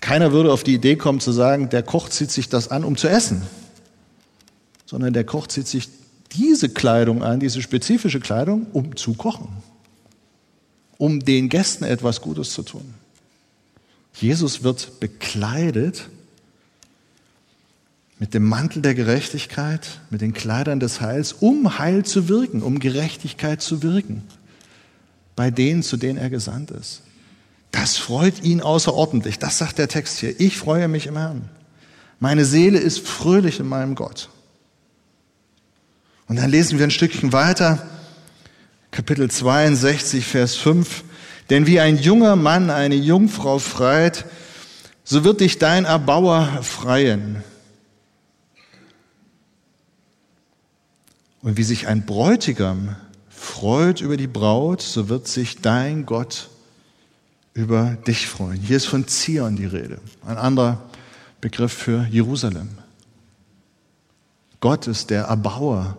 [0.00, 2.96] Keiner würde auf die Idee kommen zu sagen, der Koch zieht sich das an, um
[2.96, 3.42] zu essen,
[4.86, 5.88] sondern der Koch zieht sich
[6.32, 9.48] diese Kleidung an, diese spezifische Kleidung, um zu kochen,
[10.98, 12.94] um den Gästen etwas Gutes zu tun.
[14.14, 16.08] Jesus wird bekleidet
[18.18, 22.78] mit dem Mantel der Gerechtigkeit, mit den Kleidern des Heils, um Heil zu wirken, um
[22.78, 24.22] Gerechtigkeit zu wirken,
[25.34, 27.02] bei denen, zu denen er gesandt ist.
[27.72, 29.40] Das freut ihn außerordentlich.
[29.40, 30.38] Das sagt der Text hier.
[30.40, 31.48] Ich freue mich im Herrn.
[32.20, 34.28] Meine Seele ist fröhlich in meinem Gott.
[36.28, 37.84] Und dann lesen wir ein Stückchen weiter,
[38.94, 41.02] Kapitel 62, Vers 5.
[41.50, 44.24] Denn wie ein junger Mann eine Jungfrau freit,
[45.02, 47.42] so wird dich dein Erbauer freien.
[51.42, 52.94] Und wie sich ein Bräutigam
[53.28, 56.48] freut über die Braut, so wird sich dein Gott
[57.52, 58.60] über dich freuen.
[58.60, 59.98] Hier ist von Zion die Rede.
[60.24, 60.80] Ein anderer
[61.40, 62.68] Begriff für Jerusalem.
[64.60, 65.96] Gott ist der Erbauer.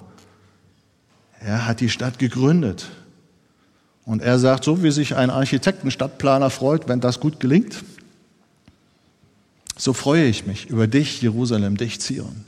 [1.45, 2.88] Er hat die Stadt gegründet.
[4.05, 7.84] Und er sagt, so wie sich ein Architekten, Stadtplaner freut, wenn das gut gelingt,
[9.77, 12.45] so freue ich mich über dich, Jerusalem, dich, Zion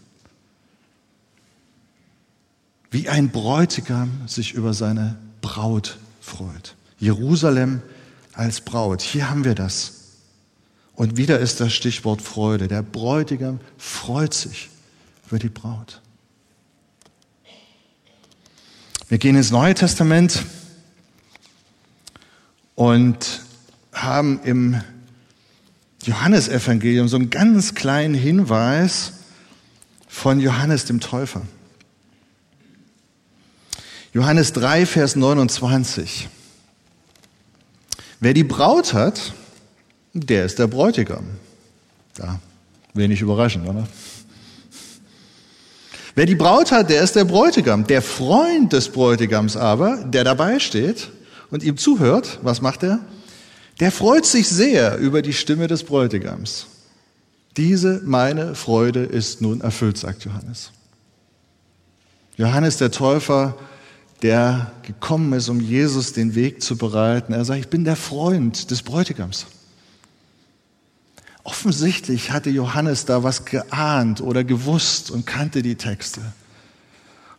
[2.91, 6.75] wie ein Bräutigam sich über seine Braut freut.
[6.99, 7.81] Jerusalem
[8.33, 9.01] als Braut.
[9.01, 9.93] Hier haben wir das.
[10.95, 12.67] Und wieder ist das Stichwort Freude.
[12.67, 14.69] Der Bräutigam freut sich
[15.27, 16.01] über die Braut.
[19.09, 20.43] Wir gehen ins Neue Testament
[22.75, 23.41] und
[23.93, 24.81] haben im
[26.03, 29.13] Johannesevangelium so einen ganz kleinen Hinweis
[30.09, 31.43] von Johannes dem Täufer.
[34.13, 36.27] Johannes 3, Vers 29.
[38.19, 39.33] Wer die Braut hat,
[40.13, 41.23] der ist der Bräutigam.
[42.17, 42.41] Ja,
[42.93, 43.87] wenig überraschend, oder?
[46.17, 47.85] Wer die Braut hat, der ist der Bräutigam.
[47.85, 51.11] Der Freund des Bräutigams aber, der dabei steht
[51.51, 53.01] und ihm zuhört, was macht er?
[53.79, 56.65] Der freut sich sehr über die Stimme des Bräutigams.
[57.55, 60.71] Diese meine Freude ist nun erfüllt, sagt Johannes.
[62.35, 63.55] Johannes der Täufer
[64.23, 67.31] der gekommen ist, um Jesus den Weg zu bereiten.
[67.31, 69.45] Er sagt, ich bin der Freund des Bräutigams.
[71.47, 76.19] Offensichtlich hatte Johannes da was geahnt oder gewusst und kannte die Texte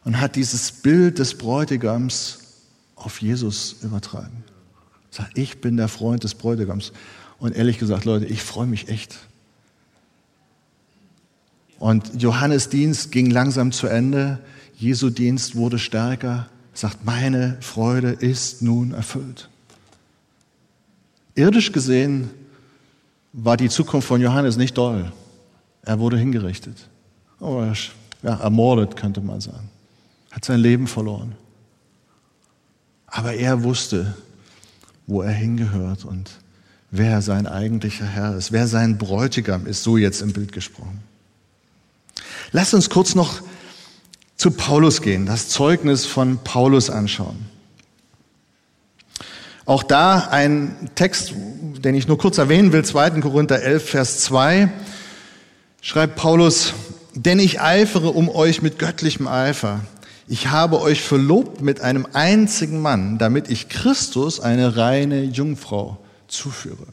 [0.02, 2.38] und hat dieses Bild des Bräutigams
[2.96, 4.44] auf Jesus übertragen.
[5.10, 6.92] Er sagt, ich bin der Freund des Bräutigams.
[7.38, 9.18] Und ehrlich gesagt, Leute, ich freue mich echt.
[11.78, 14.38] Und Johannes Dienst ging langsam zu Ende.
[14.74, 19.50] Jesu Dienst wurde stärker sagt, meine Freude ist nun erfüllt.
[21.34, 22.30] Irdisch gesehen
[23.32, 25.12] war die Zukunft von Johannes nicht doll.
[25.82, 26.88] Er wurde hingerichtet.
[27.40, 27.74] Oder
[28.22, 29.70] ja, ermordet, könnte man sagen.
[30.30, 31.34] Hat sein Leben verloren.
[33.06, 34.14] Aber er wusste,
[35.06, 36.30] wo er hingehört und
[36.90, 41.00] wer sein eigentlicher Herr ist, wer sein Bräutigam ist, so jetzt im Bild gesprochen.
[42.52, 43.40] Lass uns kurz noch
[44.36, 47.46] zu Paulus gehen, das Zeugnis von Paulus anschauen.
[49.68, 53.20] Auch da ein Text, den ich nur kurz erwähnen will, 2.
[53.20, 54.70] Korinther 11, Vers 2,
[55.82, 56.72] schreibt Paulus,
[57.14, 59.80] denn ich eifere um euch mit göttlichem Eifer.
[60.26, 66.86] Ich habe euch verlobt mit einem einzigen Mann, damit ich Christus eine reine Jungfrau zuführe.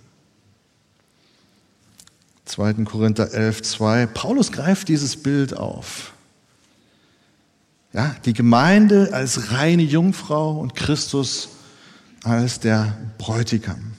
[2.44, 2.74] 2.
[2.84, 4.06] Korinther 11, 2.
[4.08, 6.12] Paulus greift dieses Bild auf.
[7.94, 11.48] Ja, die Gemeinde als reine Jungfrau und Christus
[12.26, 13.94] als der Bräutigam.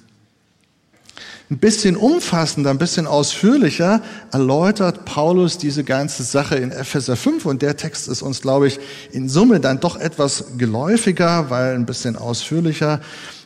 [1.49, 7.63] Ein bisschen umfassender, ein bisschen ausführlicher erläutert Paulus diese ganze Sache in Epheser 5 und
[7.63, 8.81] der Text ist uns, glaube ich,
[9.13, 13.01] in Summe dann doch etwas geläufiger, weil ein bisschen ausführlicher.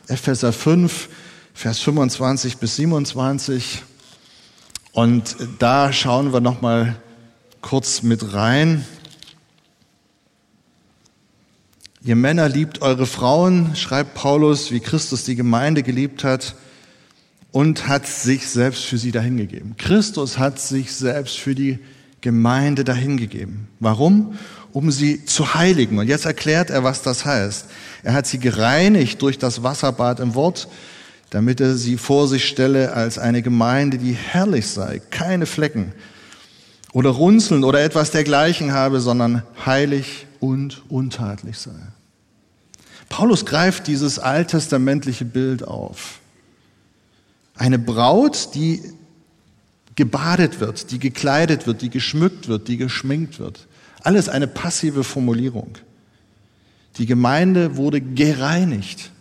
[0.07, 1.09] Epheser 5,
[1.53, 3.83] Vers 25 bis 27.
[4.93, 6.95] Und da schauen wir noch mal
[7.61, 8.83] kurz mit rein.
[12.03, 16.55] Ihr Männer liebt eure Frauen, schreibt Paulus, wie Christus die Gemeinde geliebt hat
[17.51, 19.77] und hat sich selbst für sie dahingegeben.
[19.77, 21.77] Christus hat sich selbst für die
[22.21, 23.67] Gemeinde dahingegeben.
[23.79, 24.33] Warum?
[24.73, 25.99] Um sie zu heiligen.
[25.99, 27.67] Und jetzt erklärt er, was das heißt.
[28.01, 30.69] Er hat sie gereinigt durch das Wasserbad im Wort,
[31.29, 35.93] damit er sie vor sich stelle als eine Gemeinde, die herrlich sei, keine Flecken
[36.93, 41.79] oder Runzeln oder etwas dergleichen habe, sondern heilig und untadelig sei.
[43.07, 46.19] Paulus greift dieses alttestamentliche Bild auf.
[47.55, 48.81] Eine Braut, die
[49.95, 53.67] gebadet wird, die gekleidet wird, die geschmückt wird, die geschminkt wird.
[54.01, 55.77] Alles eine passive Formulierung.
[56.97, 59.11] Die Gemeinde wurde gereinigt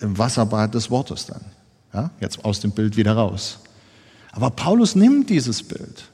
[0.00, 1.44] im Wasserbad des Wortes dann.
[1.92, 3.58] Ja, jetzt aus dem Bild wieder raus.
[4.32, 6.08] Aber Paulus nimmt dieses Bild,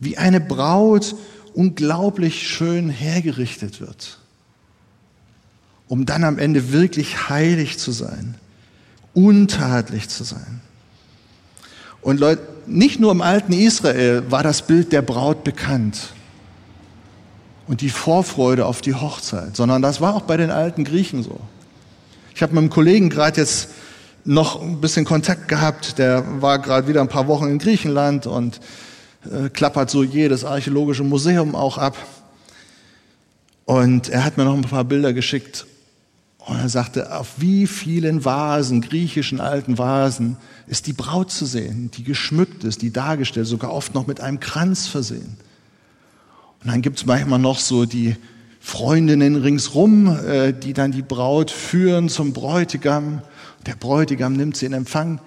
[0.00, 1.14] wie eine Braut
[1.54, 4.18] unglaublich schön hergerichtet wird,
[5.88, 8.36] um dann am Ende wirklich heilig zu sein
[9.14, 10.60] untadelig zu sein.
[12.02, 16.14] Und Leute, nicht nur im alten Israel war das Bild der Braut bekannt
[17.66, 21.40] und die Vorfreude auf die Hochzeit, sondern das war auch bei den alten Griechen so.
[22.34, 23.70] Ich habe mit einem Kollegen gerade jetzt
[24.24, 28.60] noch ein bisschen Kontakt gehabt, der war gerade wieder ein paar Wochen in Griechenland und
[29.24, 31.96] äh, klappert so jedes archäologische Museum auch ab.
[33.64, 35.66] Und er hat mir noch ein paar Bilder geschickt
[36.38, 41.90] und er sagte, auf wie vielen Vasen, griechischen alten Vasen, ist die Braut zu sehen,
[41.92, 45.36] die geschmückt ist, die dargestellt, sogar oft noch mit einem Kranz versehen.
[46.62, 48.16] Und dann gibt es manchmal noch so die
[48.58, 53.22] Freundinnen ringsrum, äh, die dann die Braut führen zum Bräutigam.
[53.66, 55.20] Der Bräutigam nimmt sie in Empfang.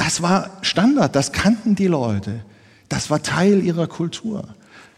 [0.00, 2.40] Das war Standard, das kannten die Leute.
[2.88, 4.48] Das war Teil ihrer Kultur.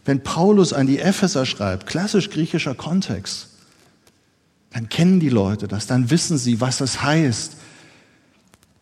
[0.05, 3.49] Wenn Paulus an die Epheser schreibt, klassisch griechischer Kontext,
[4.71, 7.57] dann kennen die Leute das, dann wissen sie, was es heißt,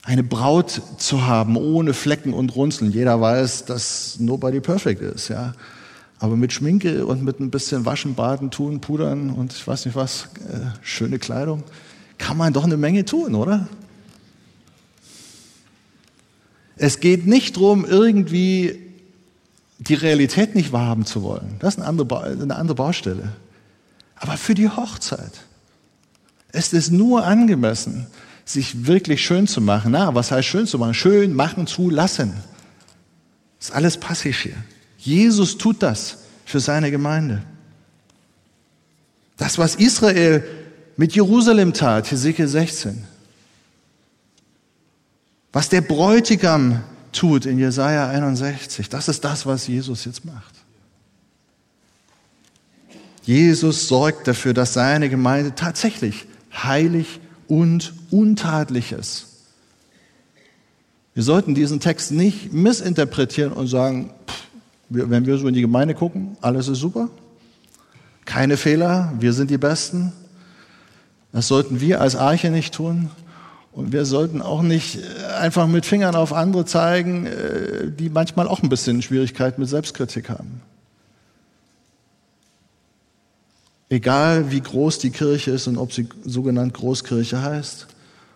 [0.04, 2.92] eine Braut zu haben ohne Flecken und Runzeln.
[2.92, 5.54] Jeder weiß, dass nobody perfect ist, ja.
[6.20, 9.96] Aber mit Schminke und mit ein bisschen Waschen, Baden, Tun, Pudern und ich weiß nicht
[9.96, 11.64] was, äh, schöne Kleidung,
[12.20, 13.68] kann man doch eine Menge tun, oder?
[16.84, 18.80] Es geht nicht darum, irgendwie
[19.78, 21.58] die Realität nicht wahrhaben zu wollen.
[21.60, 23.34] Das ist eine andere, eine andere Baustelle.
[24.16, 25.32] Aber für die Hochzeit
[26.52, 28.08] es ist nur angemessen,
[28.46, 29.92] sich wirklich schön zu machen.
[29.92, 30.96] Na, was heißt schön zu machen?
[30.96, 32.34] Schön machen zu lassen.
[33.60, 34.56] Das ist alles passiv hier.
[34.98, 37.44] Jesus tut das für seine Gemeinde.
[39.38, 40.44] Das, was Israel
[40.98, 43.04] mit Jerusalem tat, Hesekiel 16.
[45.52, 50.56] Was der Bräutigam tut in Jesaja 61, das ist das, was Jesus jetzt macht.
[53.24, 59.28] Jesus sorgt dafür, dass seine Gemeinde tatsächlich heilig und untadlich ist.
[61.14, 64.48] Wir sollten diesen Text nicht missinterpretieren und sagen, pff,
[64.90, 67.10] wenn wir so in die Gemeinde gucken, alles ist super,
[68.26, 70.14] keine Fehler, wir sind die Besten.
[71.34, 73.10] Das sollten wir als Arche nicht tun.
[73.72, 78.48] Und wir sollten auch nicht äh, einfach mit Fingern auf andere zeigen, äh, die manchmal
[78.48, 80.62] auch ein bisschen Schwierigkeiten mit Selbstkritik haben.
[83.90, 87.88] Egal wie groß die Kirche ist und ob sie sogenannt Großkirche heißt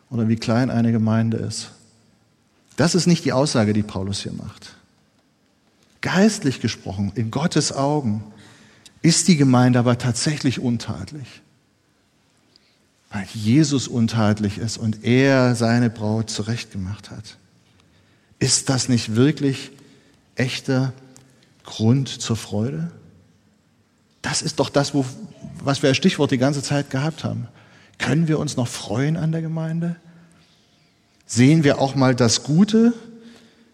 [0.09, 1.71] oder wie klein eine Gemeinde ist.
[2.75, 4.75] Das ist nicht die Aussage, die Paulus hier macht.
[6.01, 8.23] Geistlich gesprochen, in Gottes Augen,
[9.01, 11.41] ist die Gemeinde aber tatsächlich untadelig.
[13.15, 17.37] Weil Jesus untadelig ist und er seine Braut zurechtgemacht hat.
[18.39, 19.71] Ist das nicht wirklich
[20.35, 20.91] echter
[21.63, 22.91] Grund zur Freude?
[24.21, 25.05] Das ist doch das, wo,
[25.63, 27.47] was wir als Stichwort die ganze Zeit gehabt haben.
[27.99, 29.95] Können wir uns noch freuen an der Gemeinde?
[31.25, 32.93] Sehen wir auch mal das Gute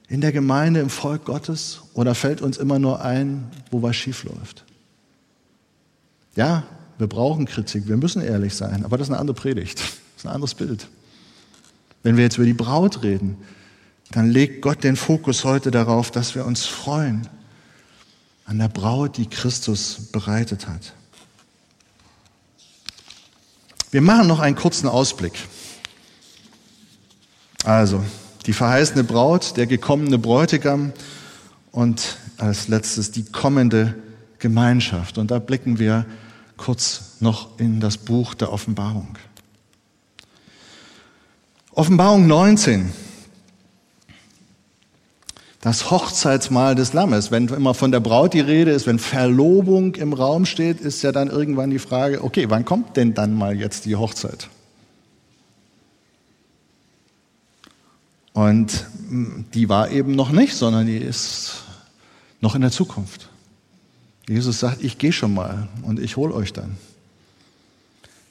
[0.08, 1.82] in der Gemeinde, im Volk Gottes?
[1.96, 4.66] Oder fällt uns immer nur ein, wo was schief läuft?
[6.36, 6.64] Ja,
[7.02, 10.26] wir brauchen Kritik, wir müssen ehrlich sein, aber das ist eine andere Predigt, das ist
[10.26, 10.88] ein anderes Bild.
[12.04, 13.38] Wenn wir jetzt über die Braut reden,
[14.12, 17.28] dann legt Gott den Fokus heute darauf, dass wir uns freuen
[18.45, 20.93] an der Braut, die Christus bereitet hat.
[23.89, 25.34] Wir machen noch einen kurzen Ausblick.
[27.64, 28.04] Also,
[28.45, 30.93] die verheißene Braut, der gekommene Bräutigam
[31.72, 33.95] und als letztes die kommende
[34.38, 35.18] Gemeinschaft.
[35.18, 36.06] Und da blicken wir
[36.62, 39.18] kurz noch in das Buch der Offenbarung.
[41.74, 42.93] Offenbarung 19.
[45.59, 47.32] Das Hochzeitsmahl des Lammes.
[47.32, 51.12] Wenn immer von der Braut die Rede ist, wenn Verlobung im Raum steht, ist ja
[51.12, 54.47] dann irgendwann die Frage, okay, wann kommt denn dann mal jetzt die Hochzeit?
[58.34, 61.64] Und hm, die war eben noch nicht, sondern die ist
[62.39, 63.31] noch in der Zukunft.
[64.32, 66.78] Jesus sagt, ich gehe schon mal und ich hole euch dann.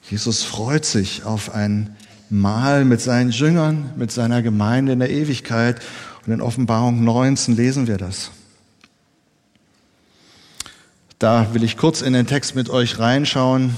[0.08, 1.94] Jesus freut sich auf ein
[2.30, 5.82] Mahl mit seinen Jüngern, mit seiner Gemeinde in der Ewigkeit.
[6.24, 8.30] Und in Offenbarung 19 lesen wir das.
[11.18, 13.76] Da will ich kurz in den Text mit euch reinschauen.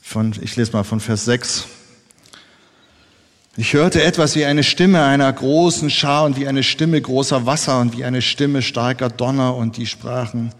[0.00, 1.66] Von, ich lese mal von Vers 6.
[3.54, 7.80] Ich hörte etwas wie eine Stimme einer großen Schar und wie eine Stimme großer Wasser
[7.80, 10.54] und wie eine Stimme starker Donner und die sprachen,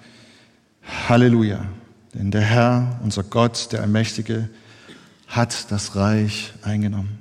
[1.08, 1.64] Halleluja,
[2.12, 4.50] denn der Herr, unser Gott, der Allmächtige,
[5.26, 7.18] hat das Reich eingenommen.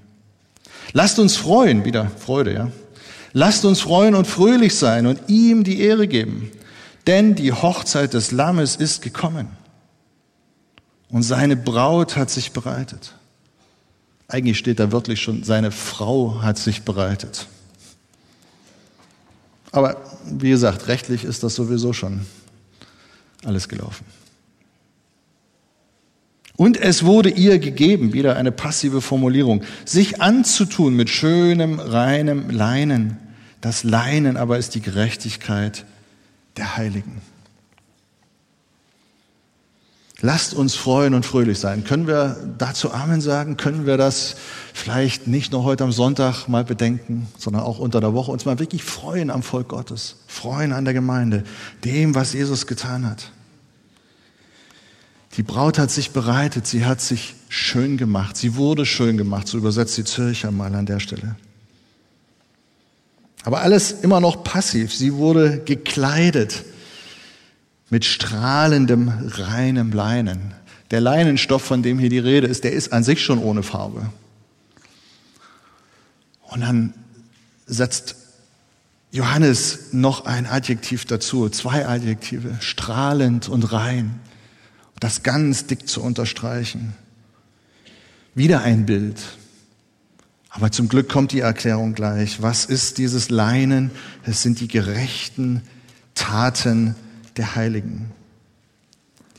[0.92, 2.72] Lasst uns freuen, wieder Freude, ja.
[3.32, 6.52] Lasst uns freuen und fröhlich sein und ihm die Ehre geben,
[7.08, 9.48] denn die Hochzeit des Lammes ist gekommen
[11.08, 13.14] und seine Braut hat sich bereitet.
[14.32, 17.48] Eigentlich steht da wirklich schon, seine Frau hat sich bereitet.
[19.74, 22.22] Aber wie gesagt, rechtlich ist das sowieso schon
[23.44, 24.06] alles gelaufen.
[26.56, 33.18] Und es wurde ihr gegeben, wieder eine passive Formulierung, sich anzutun mit schönem, reinem Leinen.
[33.60, 35.86] Das Leinen aber ist die Gerechtigkeit
[36.56, 37.22] der Heiligen.
[40.24, 41.84] Lasst uns freuen und fröhlich sein.
[41.84, 43.58] Können wir dazu Amen sagen?
[43.58, 44.36] Können wir das
[44.72, 48.60] vielleicht nicht nur heute am Sonntag mal bedenken, sondern auch unter der Woche uns mal
[48.60, 51.44] wirklich freuen am Volk Gottes, freuen an der Gemeinde,
[51.84, 53.32] dem, was Jesus getan hat?
[55.38, 59.58] Die Braut hat sich bereitet, sie hat sich schön gemacht, sie wurde schön gemacht, so
[59.58, 61.36] übersetzt die Zürcher mal an der Stelle.
[63.44, 66.64] Aber alles immer noch passiv, sie wurde gekleidet
[67.92, 70.56] mit strahlendem, reinem Leinen.
[70.90, 74.10] Der Leinenstoff, von dem hier die Rede ist, der ist an sich schon ohne Farbe.
[76.44, 76.94] Und dann
[77.68, 78.16] setzt
[79.12, 84.20] Johannes noch ein Adjektiv dazu, zwei Adjektive, strahlend und rein,
[85.02, 86.94] das ganz dick zu unterstreichen.
[88.36, 89.20] Wieder ein Bild.
[90.50, 92.42] Aber zum Glück kommt die Erklärung gleich.
[92.42, 93.92] Was ist dieses Leinen?
[94.24, 95.62] Es sind die gerechten
[96.14, 96.96] Taten
[97.38, 98.12] der Heiligen.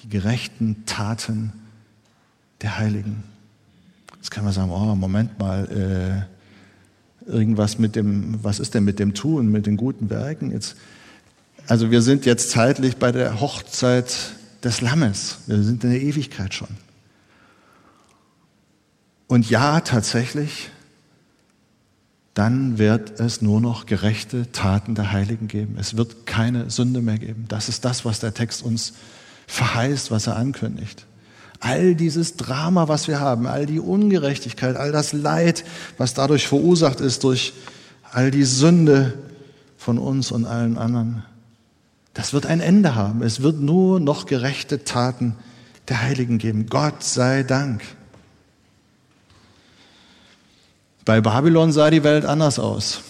[0.03, 1.53] Die gerechten Taten
[2.61, 3.23] der Heiligen.
[4.17, 6.27] Jetzt kann man sagen, oh, Moment mal,
[7.27, 10.51] äh, irgendwas mit dem, was ist denn mit dem Tun, mit den guten Werken?
[10.51, 10.77] Jetzt,
[11.67, 14.15] also wir sind jetzt zeitlich bei der Hochzeit
[14.63, 15.39] des Lammes.
[15.47, 16.69] Wir sind in der Ewigkeit schon.
[19.27, 20.71] Und ja, tatsächlich,
[22.35, 25.77] dann wird es nur noch gerechte Taten der Heiligen geben.
[25.79, 27.45] Es wird keine Sünde mehr geben.
[27.49, 28.95] Das ist das, was der Text uns
[29.47, 31.07] verheißt, was er ankündigt.
[31.61, 35.65] All dieses Drama, was wir haben, all die Ungerechtigkeit, all das Leid,
[35.99, 37.53] was dadurch verursacht ist durch
[38.11, 39.15] all die Sünde
[39.77, 41.23] von uns und allen anderen,
[42.15, 43.23] das wird ein Ende haben.
[43.23, 45.37] Es wird nur noch gerechte Taten
[45.89, 46.67] der Heiligen geben.
[46.67, 47.83] Gott sei Dank.
[51.05, 53.01] Bei Babylon sah die Welt anders aus.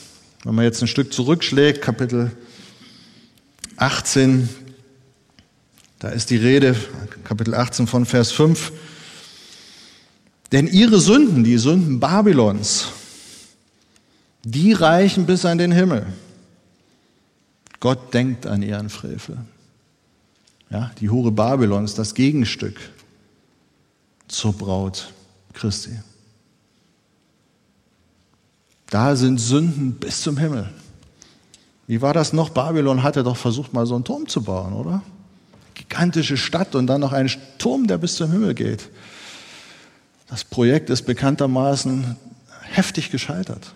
[0.45, 2.33] Wenn man jetzt ein Stück zurückschlägt, Kapitel
[3.77, 4.49] 18,
[5.99, 6.75] da ist die Rede,
[7.25, 8.73] Kapitel 18 von Vers 5.
[10.53, 12.89] Denn ihre Sünden, die Sünden Babylons,
[14.45, 16.07] die reichen bis an den Himmel.
[17.79, 19.39] Gott denkt an ihren Frevel.
[20.71, 22.79] Ja, die Hure Babylons, das Gegenstück
[24.29, 25.13] zur Braut
[25.53, 25.91] Christi.
[28.93, 30.69] Da sind Sünden bis zum Himmel.
[31.87, 32.51] Wie war das noch?
[32.51, 35.01] Babylon hatte doch versucht, mal so einen Turm zu bauen, oder?
[35.73, 38.91] Gigantische Stadt und dann noch ein Turm, der bis zum Himmel geht.
[40.29, 42.17] Das Projekt ist bekanntermaßen
[42.61, 43.73] heftig gescheitert.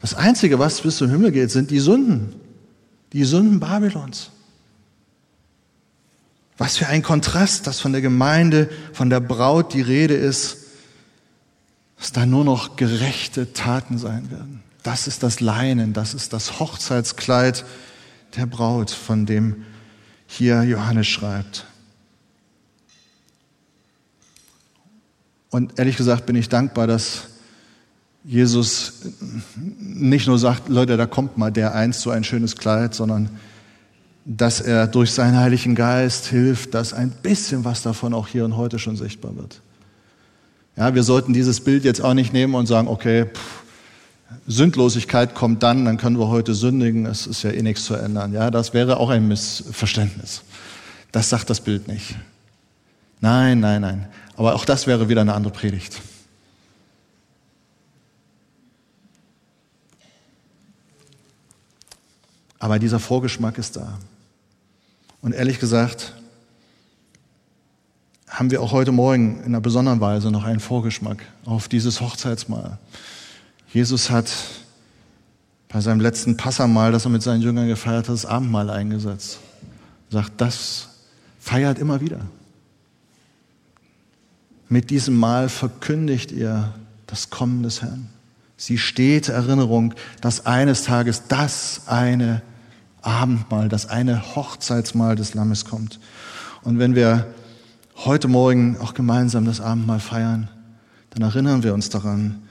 [0.00, 2.34] Das Einzige, was bis zum Himmel geht, sind die Sünden.
[3.12, 4.30] Die Sünden Babylons.
[6.58, 10.65] Was für ein Kontrast, dass von der Gemeinde, von der Braut die Rede ist
[11.98, 14.62] dass da nur noch gerechte Taten sein werden.
[14.82, 17.64] Das ist das Leinen, das ist das Hochzeitskleid
[18.36, 19.64] der Braut, von dem
[20.26, 21.66] hier Johannes schreibt.
[25.50, 27.28] Und ehrlich gesagt bin ich dankbar, dass
[28.24, 28.94] Jesus
[29.56, 33.30] nicht nur sagt, Leute, da kommt mal der eins so ein schönes Kleid, sondern
[34.24, 38.56] dass er durch seinen Heiligen Geist hilft, dass ein bisschen was davon auch hier und
[38.56, 39.62] heute schon sichtbar wird.
[40.76, 43.62] Ja, wir sollten dieses Bild jetzt auch nicht nehmen und sagen, okay, pff,
[44.46, 48.32] Sündlosigkeit kommt dann, dann können wir heute sündigen, es ist ja eh nichts zu ändern.
[48.32, 50.42] Ja, das wäre auch ein Missverständnis.
[51.12, 52.16] Das sagt das Bild nicht.
[53.20, 54.08] Nein, nein, nein.
[54.36, 56.00] Aber auch das wäre wieder eine andere Predigt.
[62.58, 63.98] Aber dieser Vorgeschmack ist da.
[65.22, 66.12] Und ehrlich gesagt,
[68.28, 72.78] haben wir auch heute Morgen in einer besonderen Weise noch einen Vorgeschmack auf dieses Hochzeitsmahl.
[73.72, 74.30] Jesus hat
[75.68, 79.38] bei seinem letzten Passamal, das er mit seinen Jüngern gefeiert hat, das Abendmahl eingesetzt.
[80.10, 80.88] Er sagt, das
[81.38, 82.20] feiert immer wieder.
[84.68, 86.74] Mit diesem Mahl verkündigt ihr
[87.06, 88.08] das Kommen des Herrn.
[88.56, 92.42] Sie steht Erinnerung, dass eines Tages das eine
[93.02, 96.00] Abendmahl, das eine Hochzeitsmahl des Lammes kommt.
[96.62, 97.26] Und wenn wir
[98.04, 100.48] heute Morgen auch gemeinsam das Abendmahl feiern,
[101.10, 102.42] dann erinnern wir uns daran,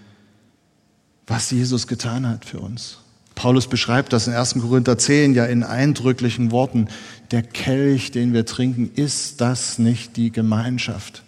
[1.28, 3.00] was Jesus getan hat für uns.
[3.36, 4.56] Paulus beschreibt das in 1.
[4.56, 6.88] Korinther 10 ja in eindrücklichen Worten.
[7.32, 11.24] Der Kelch, den wir trinken, ist das nicht die Gemeinschaft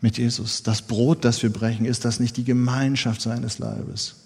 [0.00, 0.64] mit Jesus?
[0.64, 4.16] Das Brot, das wir brechen, ist das nicht die Gemeinschaft seines Leibes?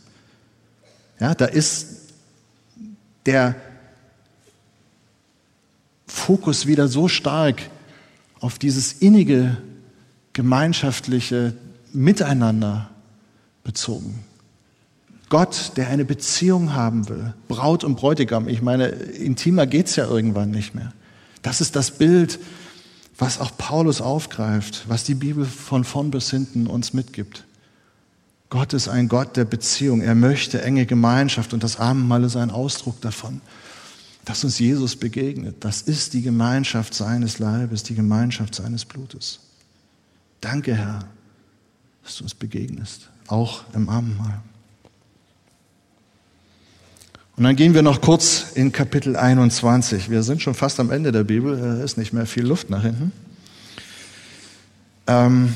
[1.21, 2.13] Ja, da ist
[3.27, 3.55] der
[6.07, 7.63] Fokus wieder so stark
[8.41, 9.57] auf dieses innige,
[10.33, 11.55] gemeinschaftliche
[11.93, 12.91] Miteinander
[13.65, 14.23] bezogen.
[15.29, 20.51] Gott, der eine Beziehung haben will, Braut und Bräutigam, ich meine, intimer geht's ja irgendwann
[20.51, 20.93] nicht mehr.
[21.43, 22.39] Das ist das Bild,
[23.19, 27.45] was auch Paulus aufgreift, was die Bibel von vorn bis hinten uns mitgibt.
[28.51, 30.01] Gott ist ein Gott der Beziehung.
[30.01, 33.41] Er möchte enge Gemeinschaft und das Abendmahl ist ein Ausdruck davon,
[34.27, 35.57] dass uns Jesus begegnet.
[35.61, 39.39] Das ist die Gemeinschaft seines Leibes, die Gemeinschaft seines Blutes.
[40.43, 41.07] Danke, Herr,
[42.05, 44.41] dass du uns begegnest auch im Abendmahl.
[47.37, 50.11] Und dann gehen wir noch kurz in Kapitel 21.
[50.11, 52.83] Wir sind schon fast am Ende der Bibel, da ist nicht mehr viel Luft nach
[52.83, 53.13] hinten.
[55.07, 55.53] Ähm,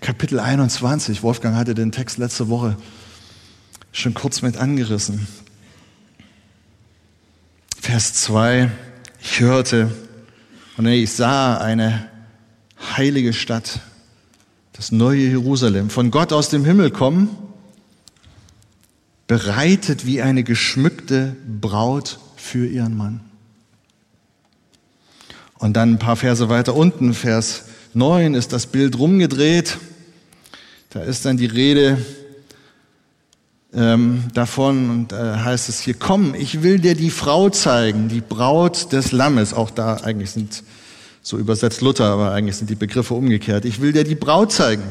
[0.00, 2.76] Kapitel 21, Wolfgang hatte den Text letzte Woche
[3.92, 5.26] schon kurz mit angerissen.
[7.98, 8.70] Vers 2,
[9.20, 9.90] ich hörte
[10.76, 12.08] und ich sah eine
[12.96, 13.80] heilige Stadt,
[14.72, 17.36] das neue Jerusalem, von Gott aus dem Himmel kommen,
[19.26, 23.18] bereitet wie eine geschmückte Braut für ihren Mann.
[25.54, 29.76] Und dann ein paar Verse weiter unten, Vers 9, ist das Bild rumgedreht.
[30.90, 31.98] Da ist dann die Rede
[33.74, 38.20] ähm, davon und äh, heißt es hier, komm, ich will dir die Frau zeigen, die
[38.20, 39.52] Braut des Lammes.
[39.52, 40.62] Auch da eigentlich sind
[41.22, 43.64] so übersetzt Luther, aber eigentlich sind die Begriffe umgekehrt.
[43.64, 44.84] Ich will dir die Braut zeigen.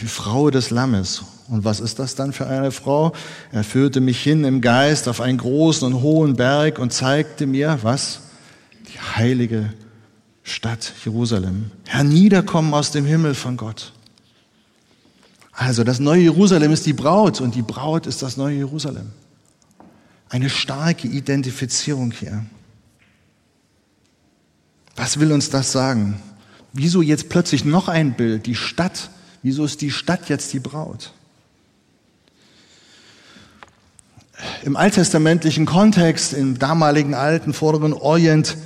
[0.00, 1.22] Die Frau des Lammes.
[1.48, 3.12] Und was ist das dann für eine Frau?
[3.50, 7.78] Er führte mich hin im Geist auf einen großen und hohen Berg und zeigte mir,
[7.82, 8.20] was?
[8.88, 9.74] Die heilige
[10.42, 11.70] Stadt Jerusalem.
[11.86, 13.92] Herniederkommen aus dem Himmel von Gott.
[15.52, 19.10] Also das neue Jerusalem ist die Braut und die Braut ist das neue Jerusalem.
[20.28, 22.44] Eine starke Identifizierung hier.
[24.96, 26.20] Was will uns das sagen?
[26.72, 29.10] Wieso jetzt plötzlich noch ein Bild, die Stadt?
[29.42, 31.12] Wieso ist die Stadt jetzt die Braut?
[34.64, 38.56] Im alttestamentlichen Kontext, im damaligen alten vorderen Orient,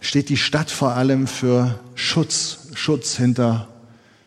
[0.00, 3.68] steht die Stadt vor allem für Schutz, Schutz hinter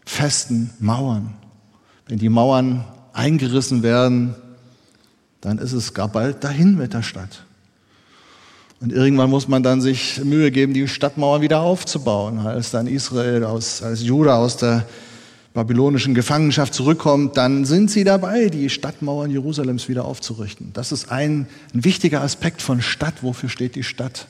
[0.05, 1.40] festen Mauern.
[2.11, 2.83] Wenn die Mauern
[3.13, 4.35] eingerissen werden,
[5.39, 7.45] dann ist es gar bald dahin mit der Stadt.
[8.81, 12.39] Und irgendwann muss man dann sich Mühe geben, die Stadtmauern wieder aufzubauen.
[12.39, 14.85] Als dann Israel aus, als Juda aus der
[15.53, 20.71] babylonischen Gefangenschaft zurückkommt, dann sind sie dabei, die Stadtmauern Jerusalems wieder aufzurichten.
[20.73, 23.23] Das ist ein, ein wichtiger Aspekt von Stadt.
[23.23, 24.27] Wofür steht die Stadt?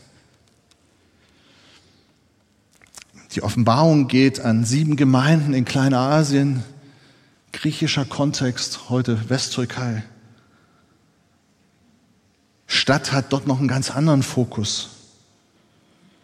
[3.31, 6.63] Die Offenbarung geht an sieben Gemeinden in Kleinasien,
[7.51, 10.03] griechischer Kontext, heute Westtürkei.
[12.67, 14.89] Stadt hat dort noch einen ganz anderen Fokus.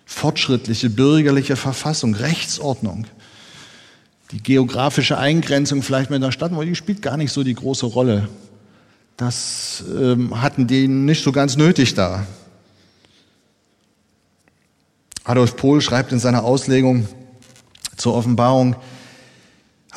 [0.05, 3.05] Fortschrittliche bürgerliche Verfassung, Rechtsordnung.
[4.31, 8.29] Die geografische Eingrenzung vielleicht mit der Stadt, die spielt gar nicht so die große Rolle.
[9.17, 12.25] Das ähm, hatten die nicht so ganz nötig da.
[15.23, 17.07] Adolf Pohl schreibt in seiner Auslegung
[17.97, 18.77] zur Offenbarung,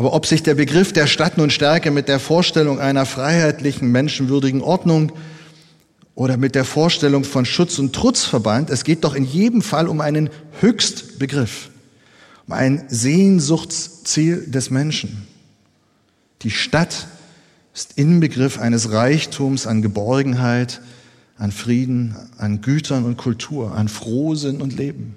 [0.00, 4.62] Aber ob sich der Begriff der Stadt nun stärker mit der Vorstellung einer freiheitlichen, menschenwürdigen
[4.62, 5.12] Ordnung
[6.14, 9.88] oder mit der Vorstellung von Schutz und Trutz verband, es geht doch in jedem Fall
[9.88, 10.30] um einen
[10.60, 11.68] Höchstbegriff,
[12.46, 15.28] um ein Sehnsuchtsziel des Menschen.
[16.40, 17.06] Die Stadt
[17.74, 20.80] ist Inbegriff eines Reichtums an Geborgenheit,
[21.36, 25.14] an Frieden, an Gütern und Kultur, an Frohsinn und Leben.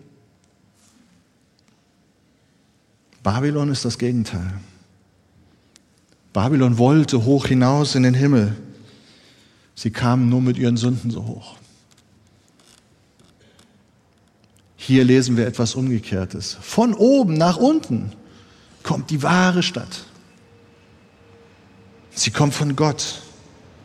[3.23, 4.51] Babylon ist das Gegenteil.
[6.33, 8.55] Babylon wollte hoch hinaus in den Himmel.
[9.75, 11.55] Sie kamen nur mit ihren Sünden so hoch.
[14.75, 16.57] Hier lesen wir etwas Umgekehrtes.
[16.59, 18.11] Von oben nach unten
[18.81, 20.05] kommt die wahre Stadt.
[22.11, 23.21] Sie kommt von Gott.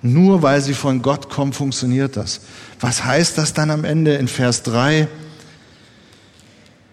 [0.00, 2.40] Nur weil sie von Gott kommt, funktioniert das.
[2.80, 5.08] Was heißt das dann am Ende in Vers 3?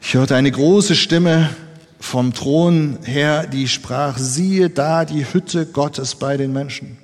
[0.01, 1.49] Ich hörte eine große Stimme
[1.99, 6.97] vom Thron her, die sprach, siehe da die Hütte Gottes bei den Menschen.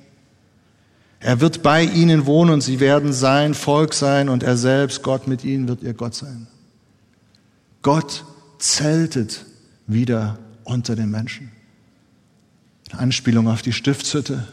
[1.20, 5.28] Er wird bei ihnen wohnen und sie werden sein Volk sein und er selbst, Gott
[5.28, 6.48] mit ihnen, wird ihr Gott sein.
[7.82, 8.24] Gott
[8.58, 9.44] zeltet
[9.86, 11.50] wieder unter den Menschen.
[12.90, 14.46] Eine Anspielung auf die Stiftshütte.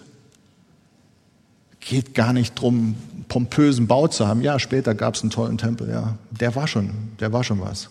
[1.80, 2.96] Geht gar nicht drum,
[3.28, 4.42] pompösen Bau zu haben.
[4.42, 6.18] Ja, später gab es einen tollen Tempel, ja.
[6.32, 7.90] Der war schon, der war schon was.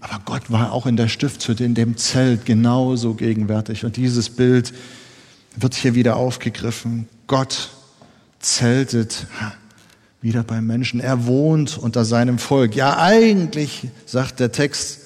[0.00, 3.84] Aber Gott war auch in der Stiftshütte, in dem Zelt genauso gegenwärtig.
[3.84, 4.72] Und dieses Bild
[5.56, 7.08] wird hier wieder aufgegriffen.
[7.26, 7.70] Gott
[8.38, 9.26] zeltet
[10.20, 11.00] wieder beim Menschen.
[11.00, 12.76] Er wohnt unter seinem Volk.
[12.76, 15.00] Ja, eigentlich, sagt der Text,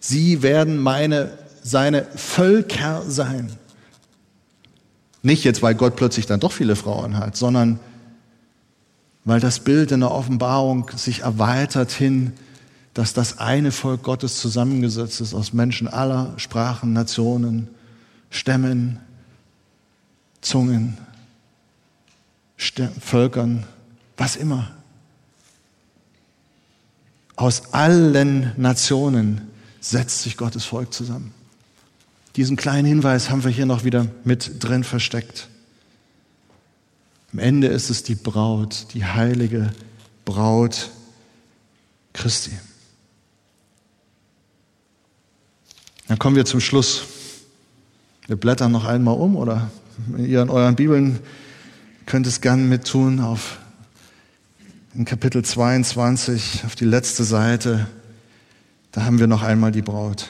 [0.00, 3.50] sie werden meine, seine Völker sein.
[5.22, 7.80] Nicht jetzt, weil Gott plötzlich dann doch viele Frauen hat, sondern
[9.24, 12.32] weil das Bild in der Offenbarung sich erweitert hin
[12.98, 17.68] dass das eine Volk Gottes zusammengesetzt ist aus Menschen aller Sprachen, Nationen,
[18.28, 18.98] Stämmen,
[20.40, 20.98] Zungen,
[22.56, 23.64] Stäm Völkern,
[24.16, 24.72] was immer.
[27.36, 29.42] Aus allen Nationen
[29.80, 31.32] setzt sich Gottes Volk zusammen.
[32.34, 35.46] Diesen kleinen Hinweis haben wir hier noch wieder mit drin versteckt.
[37.32, 39.72] Am Ende ist es die Braut, die heilige
[40.24, 40.90] Braut
[42.12, 42.58] Christi.
[46.08, 47.04] Dann kommen wir zum Schluss.
[48.26, 49.70] Wir blättern noch einmal um oder
[50.16, 51.18] ihr in euren Bibeln
[52.06, 53.58] könnt es gern mittun auf
[54.94, 57.86] in Kapitel 22 auf die letzte Seite.
[58.92, 60.28] Da haben wir noch einmal die Braut.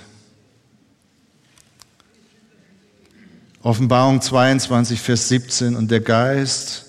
[3.62, 6.86] Offenbarung 22, Vers 17 und der Geist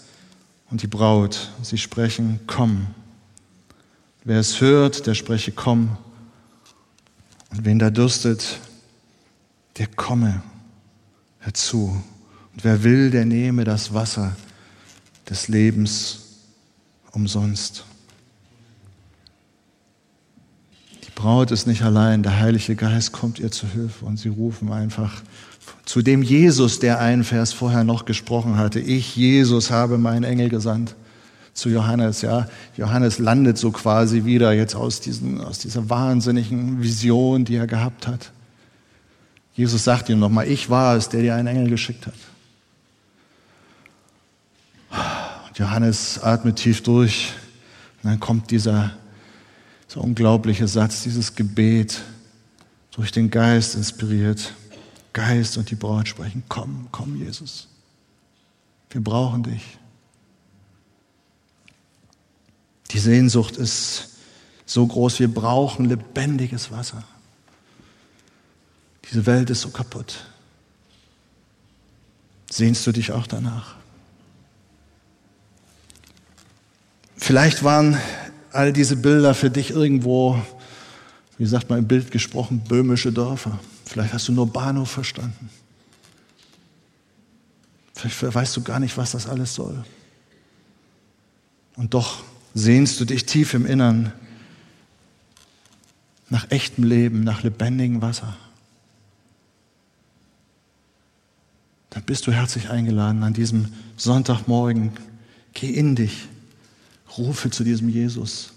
[0.72, 2.88] und die Braut, sie sprechen, komm.
[4.24, 5.96] Wer es hört, der spreche, komm.
[7.52, 8.60] Und wen da dürstet,
[9.80, 10.44] der komme
[11.40, 11.96] herzu.
[12.54, 14.36] Und wer will, der nehme das Wasser
[15.30, 16.20] des Lebens
[17.12, 17.86] umsonst.
[21.06, 24.72] Die Braut ist nicht allein, der Heilige Geist kommt ihr zu Hilfe und sie rufen
[24.72, 25.24] einfach
[25.86, 28.80] zu dem Jesus, der einen Vers vorher noch gesprochen hatte.
[28.80, 30.96] Ich, Jesus, habe meinen Engel gesandt
[31.54, 32.22] zu Johannes.
[32.22, 37.68] Ja, Johannes landet so quasi wieder jetzt aus, diesen, aus dieser wahnsinnigen Vision, die er
[37.68, 38.32] gehabt hat.
[39.60, 42.14] Jesus sagt ihm nochmal, ich war es, der dir einen Engel geschickt hat.
[45.49, 47.34] Und Johannes atmet tief durch.
[48.01, 48.93] Und dann kommt dieser,
[49.89, 51.99] dieser unglaubliche Satz, dieses Gebet,
[52.91, 54.53] durch den Geist inspiriert.
[55.12, 57.68] Geist und die Braut sprechen, komm, komm Jesus.
[58.91, 59.78] Wir brauchen dich.
[62.91, 64.12] Die Sehnsucht ist
[64.66, 67.03] so groß, wir brauchen lebendiges Wasser.
[69.10, 70.26] Diese Welt ist so kaputt.
[72.49, 73.76] Sehnst du dich auch danach?
[77.18, 77.97] Vielleicht waren
[78.51, 80.41] all diese Bilder für dich irgendwo,
[81.38, 83.60] wie sagt man im Bild gesprochen, böhmische Dörfer.
[83.86, 85.49] Vielleicht hast du nur Bahnhof verstanden.
[87.93, 89.84] Vielleicht weißt du gar nicht, was das alles soll.
[91.76, 94.14] Und doch sehnst du dich tief im Innern
[96.30, 98.38] nach echtem Leben, nach lebendigem Wasser.
[101.90, 104.92] Dann bist du herzlich eingeladen an diesem Sonntagmorgen.
[105.54, 106.28] Geh in dich,
[107.18, 108.52] rufe zu diesem Jesus.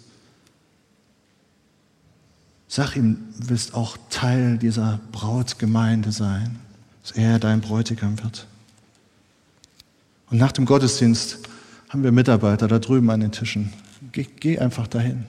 [2.69, 6.59] Sag ihm, du willst auch Teil dieser Brautgemeinde sein,
[7.03, 8.47] dass er dein Bräutigam wird.
[10.31, 11.41] Und nach dem Gottesdienst
[11.91, 13.73] haben wir Mitarbeiter da drüben an den Tischen.
[14.13, 15.27] Geh, geh einfach dahin.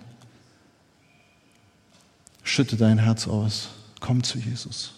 [2.43, 3.70] Schütte dein Herz aus.
[3.99, 4.93] Komm zu Jesus.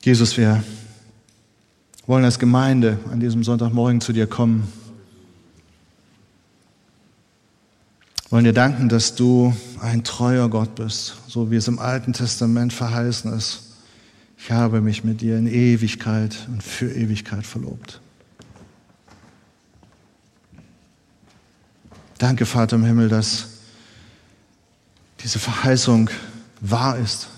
[0.00, 0.62] Jesus, wir
[2.06, 4.72] wollen als Gemeinde an diesem Sonntagmorgen zu dir kommen.
[8.30, 12.72] wollen dir danken, dass du ein treuer Gott bist, so wie es im Alten Testament
[12.72, 13.62] verheißen ist.
[14.36, 18.00] Ich habe mich mit dir in Ewigkeit und für Ewigkeit verlobt.
[22.18, 23.48] Danke, Vater im Himmel, dass
[25.22, 26.10] diese Verheißung
[26.60, 27.28] wahr ist,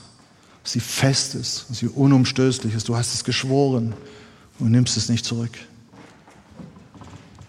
[0.64, 2.88] sie fest ist, sie unumstößlich ist.
[2.88, 3.94] Du hast es geschworen
[4.58, 5.52] und nimmst es nicht zurück.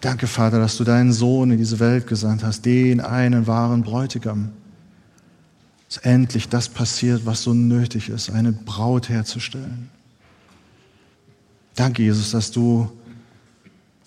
[0.00, 4.50] Danke, Vater, dass du deinen Sohn in diese Welt gesandt hast, den einen wahren Bräutigam.
[5.88, 9.90] Dass endlich das passiert, was so nötig ist, eine Braut herzustellen.
[11.74, 12.90] Danke, Jesus, dass du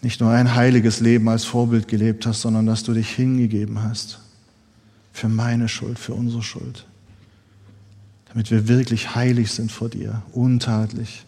[0.02, 4.20] nicht nur ein heiliges Leben als Vorbild gelebt hast, sondern dass du dich hingegeben hast
[5.14, 6.86] für meine Schuld, für unsere Schuld,
[8.36, 11.26] damit wir wirklich heilig sind vor dir, untadelig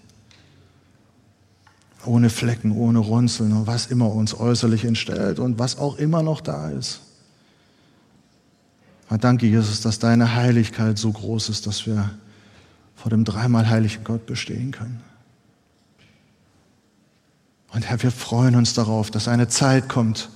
[2.06, 6.42] ohne Flecken, ohne Runzeln und was immer uns äußerlich entstellt und was auch immer noch
[6.42, 7.00] da ist.
[9.08, 12.12] Aber danke, Jesus, dass deine Heiligkeit so groß ist, dass wir
[12.98, 15.02] vor dem dreimal heiligen Gott bestehen können.
[17.72, 20.30] Und Herr, wir freuen uns darauf, dass eine Zeit kommt,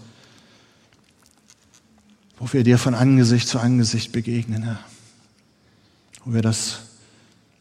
[2.37, 4.79] wo wir dir von Angesicht zu Angesicht begegnen, Herr.
[6.23, 6.81] Wo wir das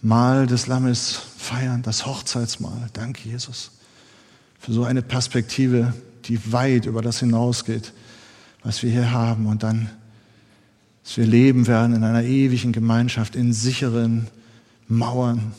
[0.02, 2.88] Mahl des Lammes feiern, das Hochzeitsmahl.
[2.92, 3.72] Danke, Jesus
[4.60, 5.94] für so eine Perspektive,
[6.26, 7.92] die weit über das hinausgeht,
[8.62, 9.46] was wir hier haben.
[9.46, 9.90] Und dann,
[11.02, 14.28] dass wir leben werden in einer ewigen Gemeinschaft, in sicheren
[14.86, 15.52] Mauern.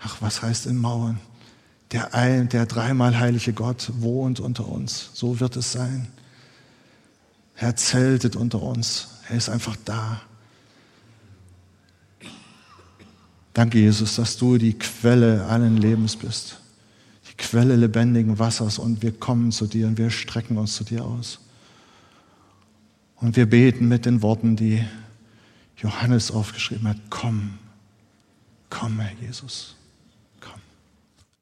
[0.00, 1.18] Ach, was heißt in Mauern?
[1.92, 5.10] Der, ein, der dreimal heilige Gott wohnt unter uns.
[5.14, 6.08] So wird es sein.
[7.56, 9.08] Er zeltet unter uns.
[9.30, 10.20] Er ist einfach da.
[13.56, 16.60] Danke, Jesus, dass du die Quelle allen Lebens bist.
[17.38, 21.40] Quelle lebendigen Wassers und wir kommen zu dir und wir strecken uns zu dir aus.
[23.16, 24.84] Und wir beten mit den Worten, die
[25.78, 27.54] Johannes aufgeschrieben hat, komm,
[28.68, 29.75] komm, Herr Jesus.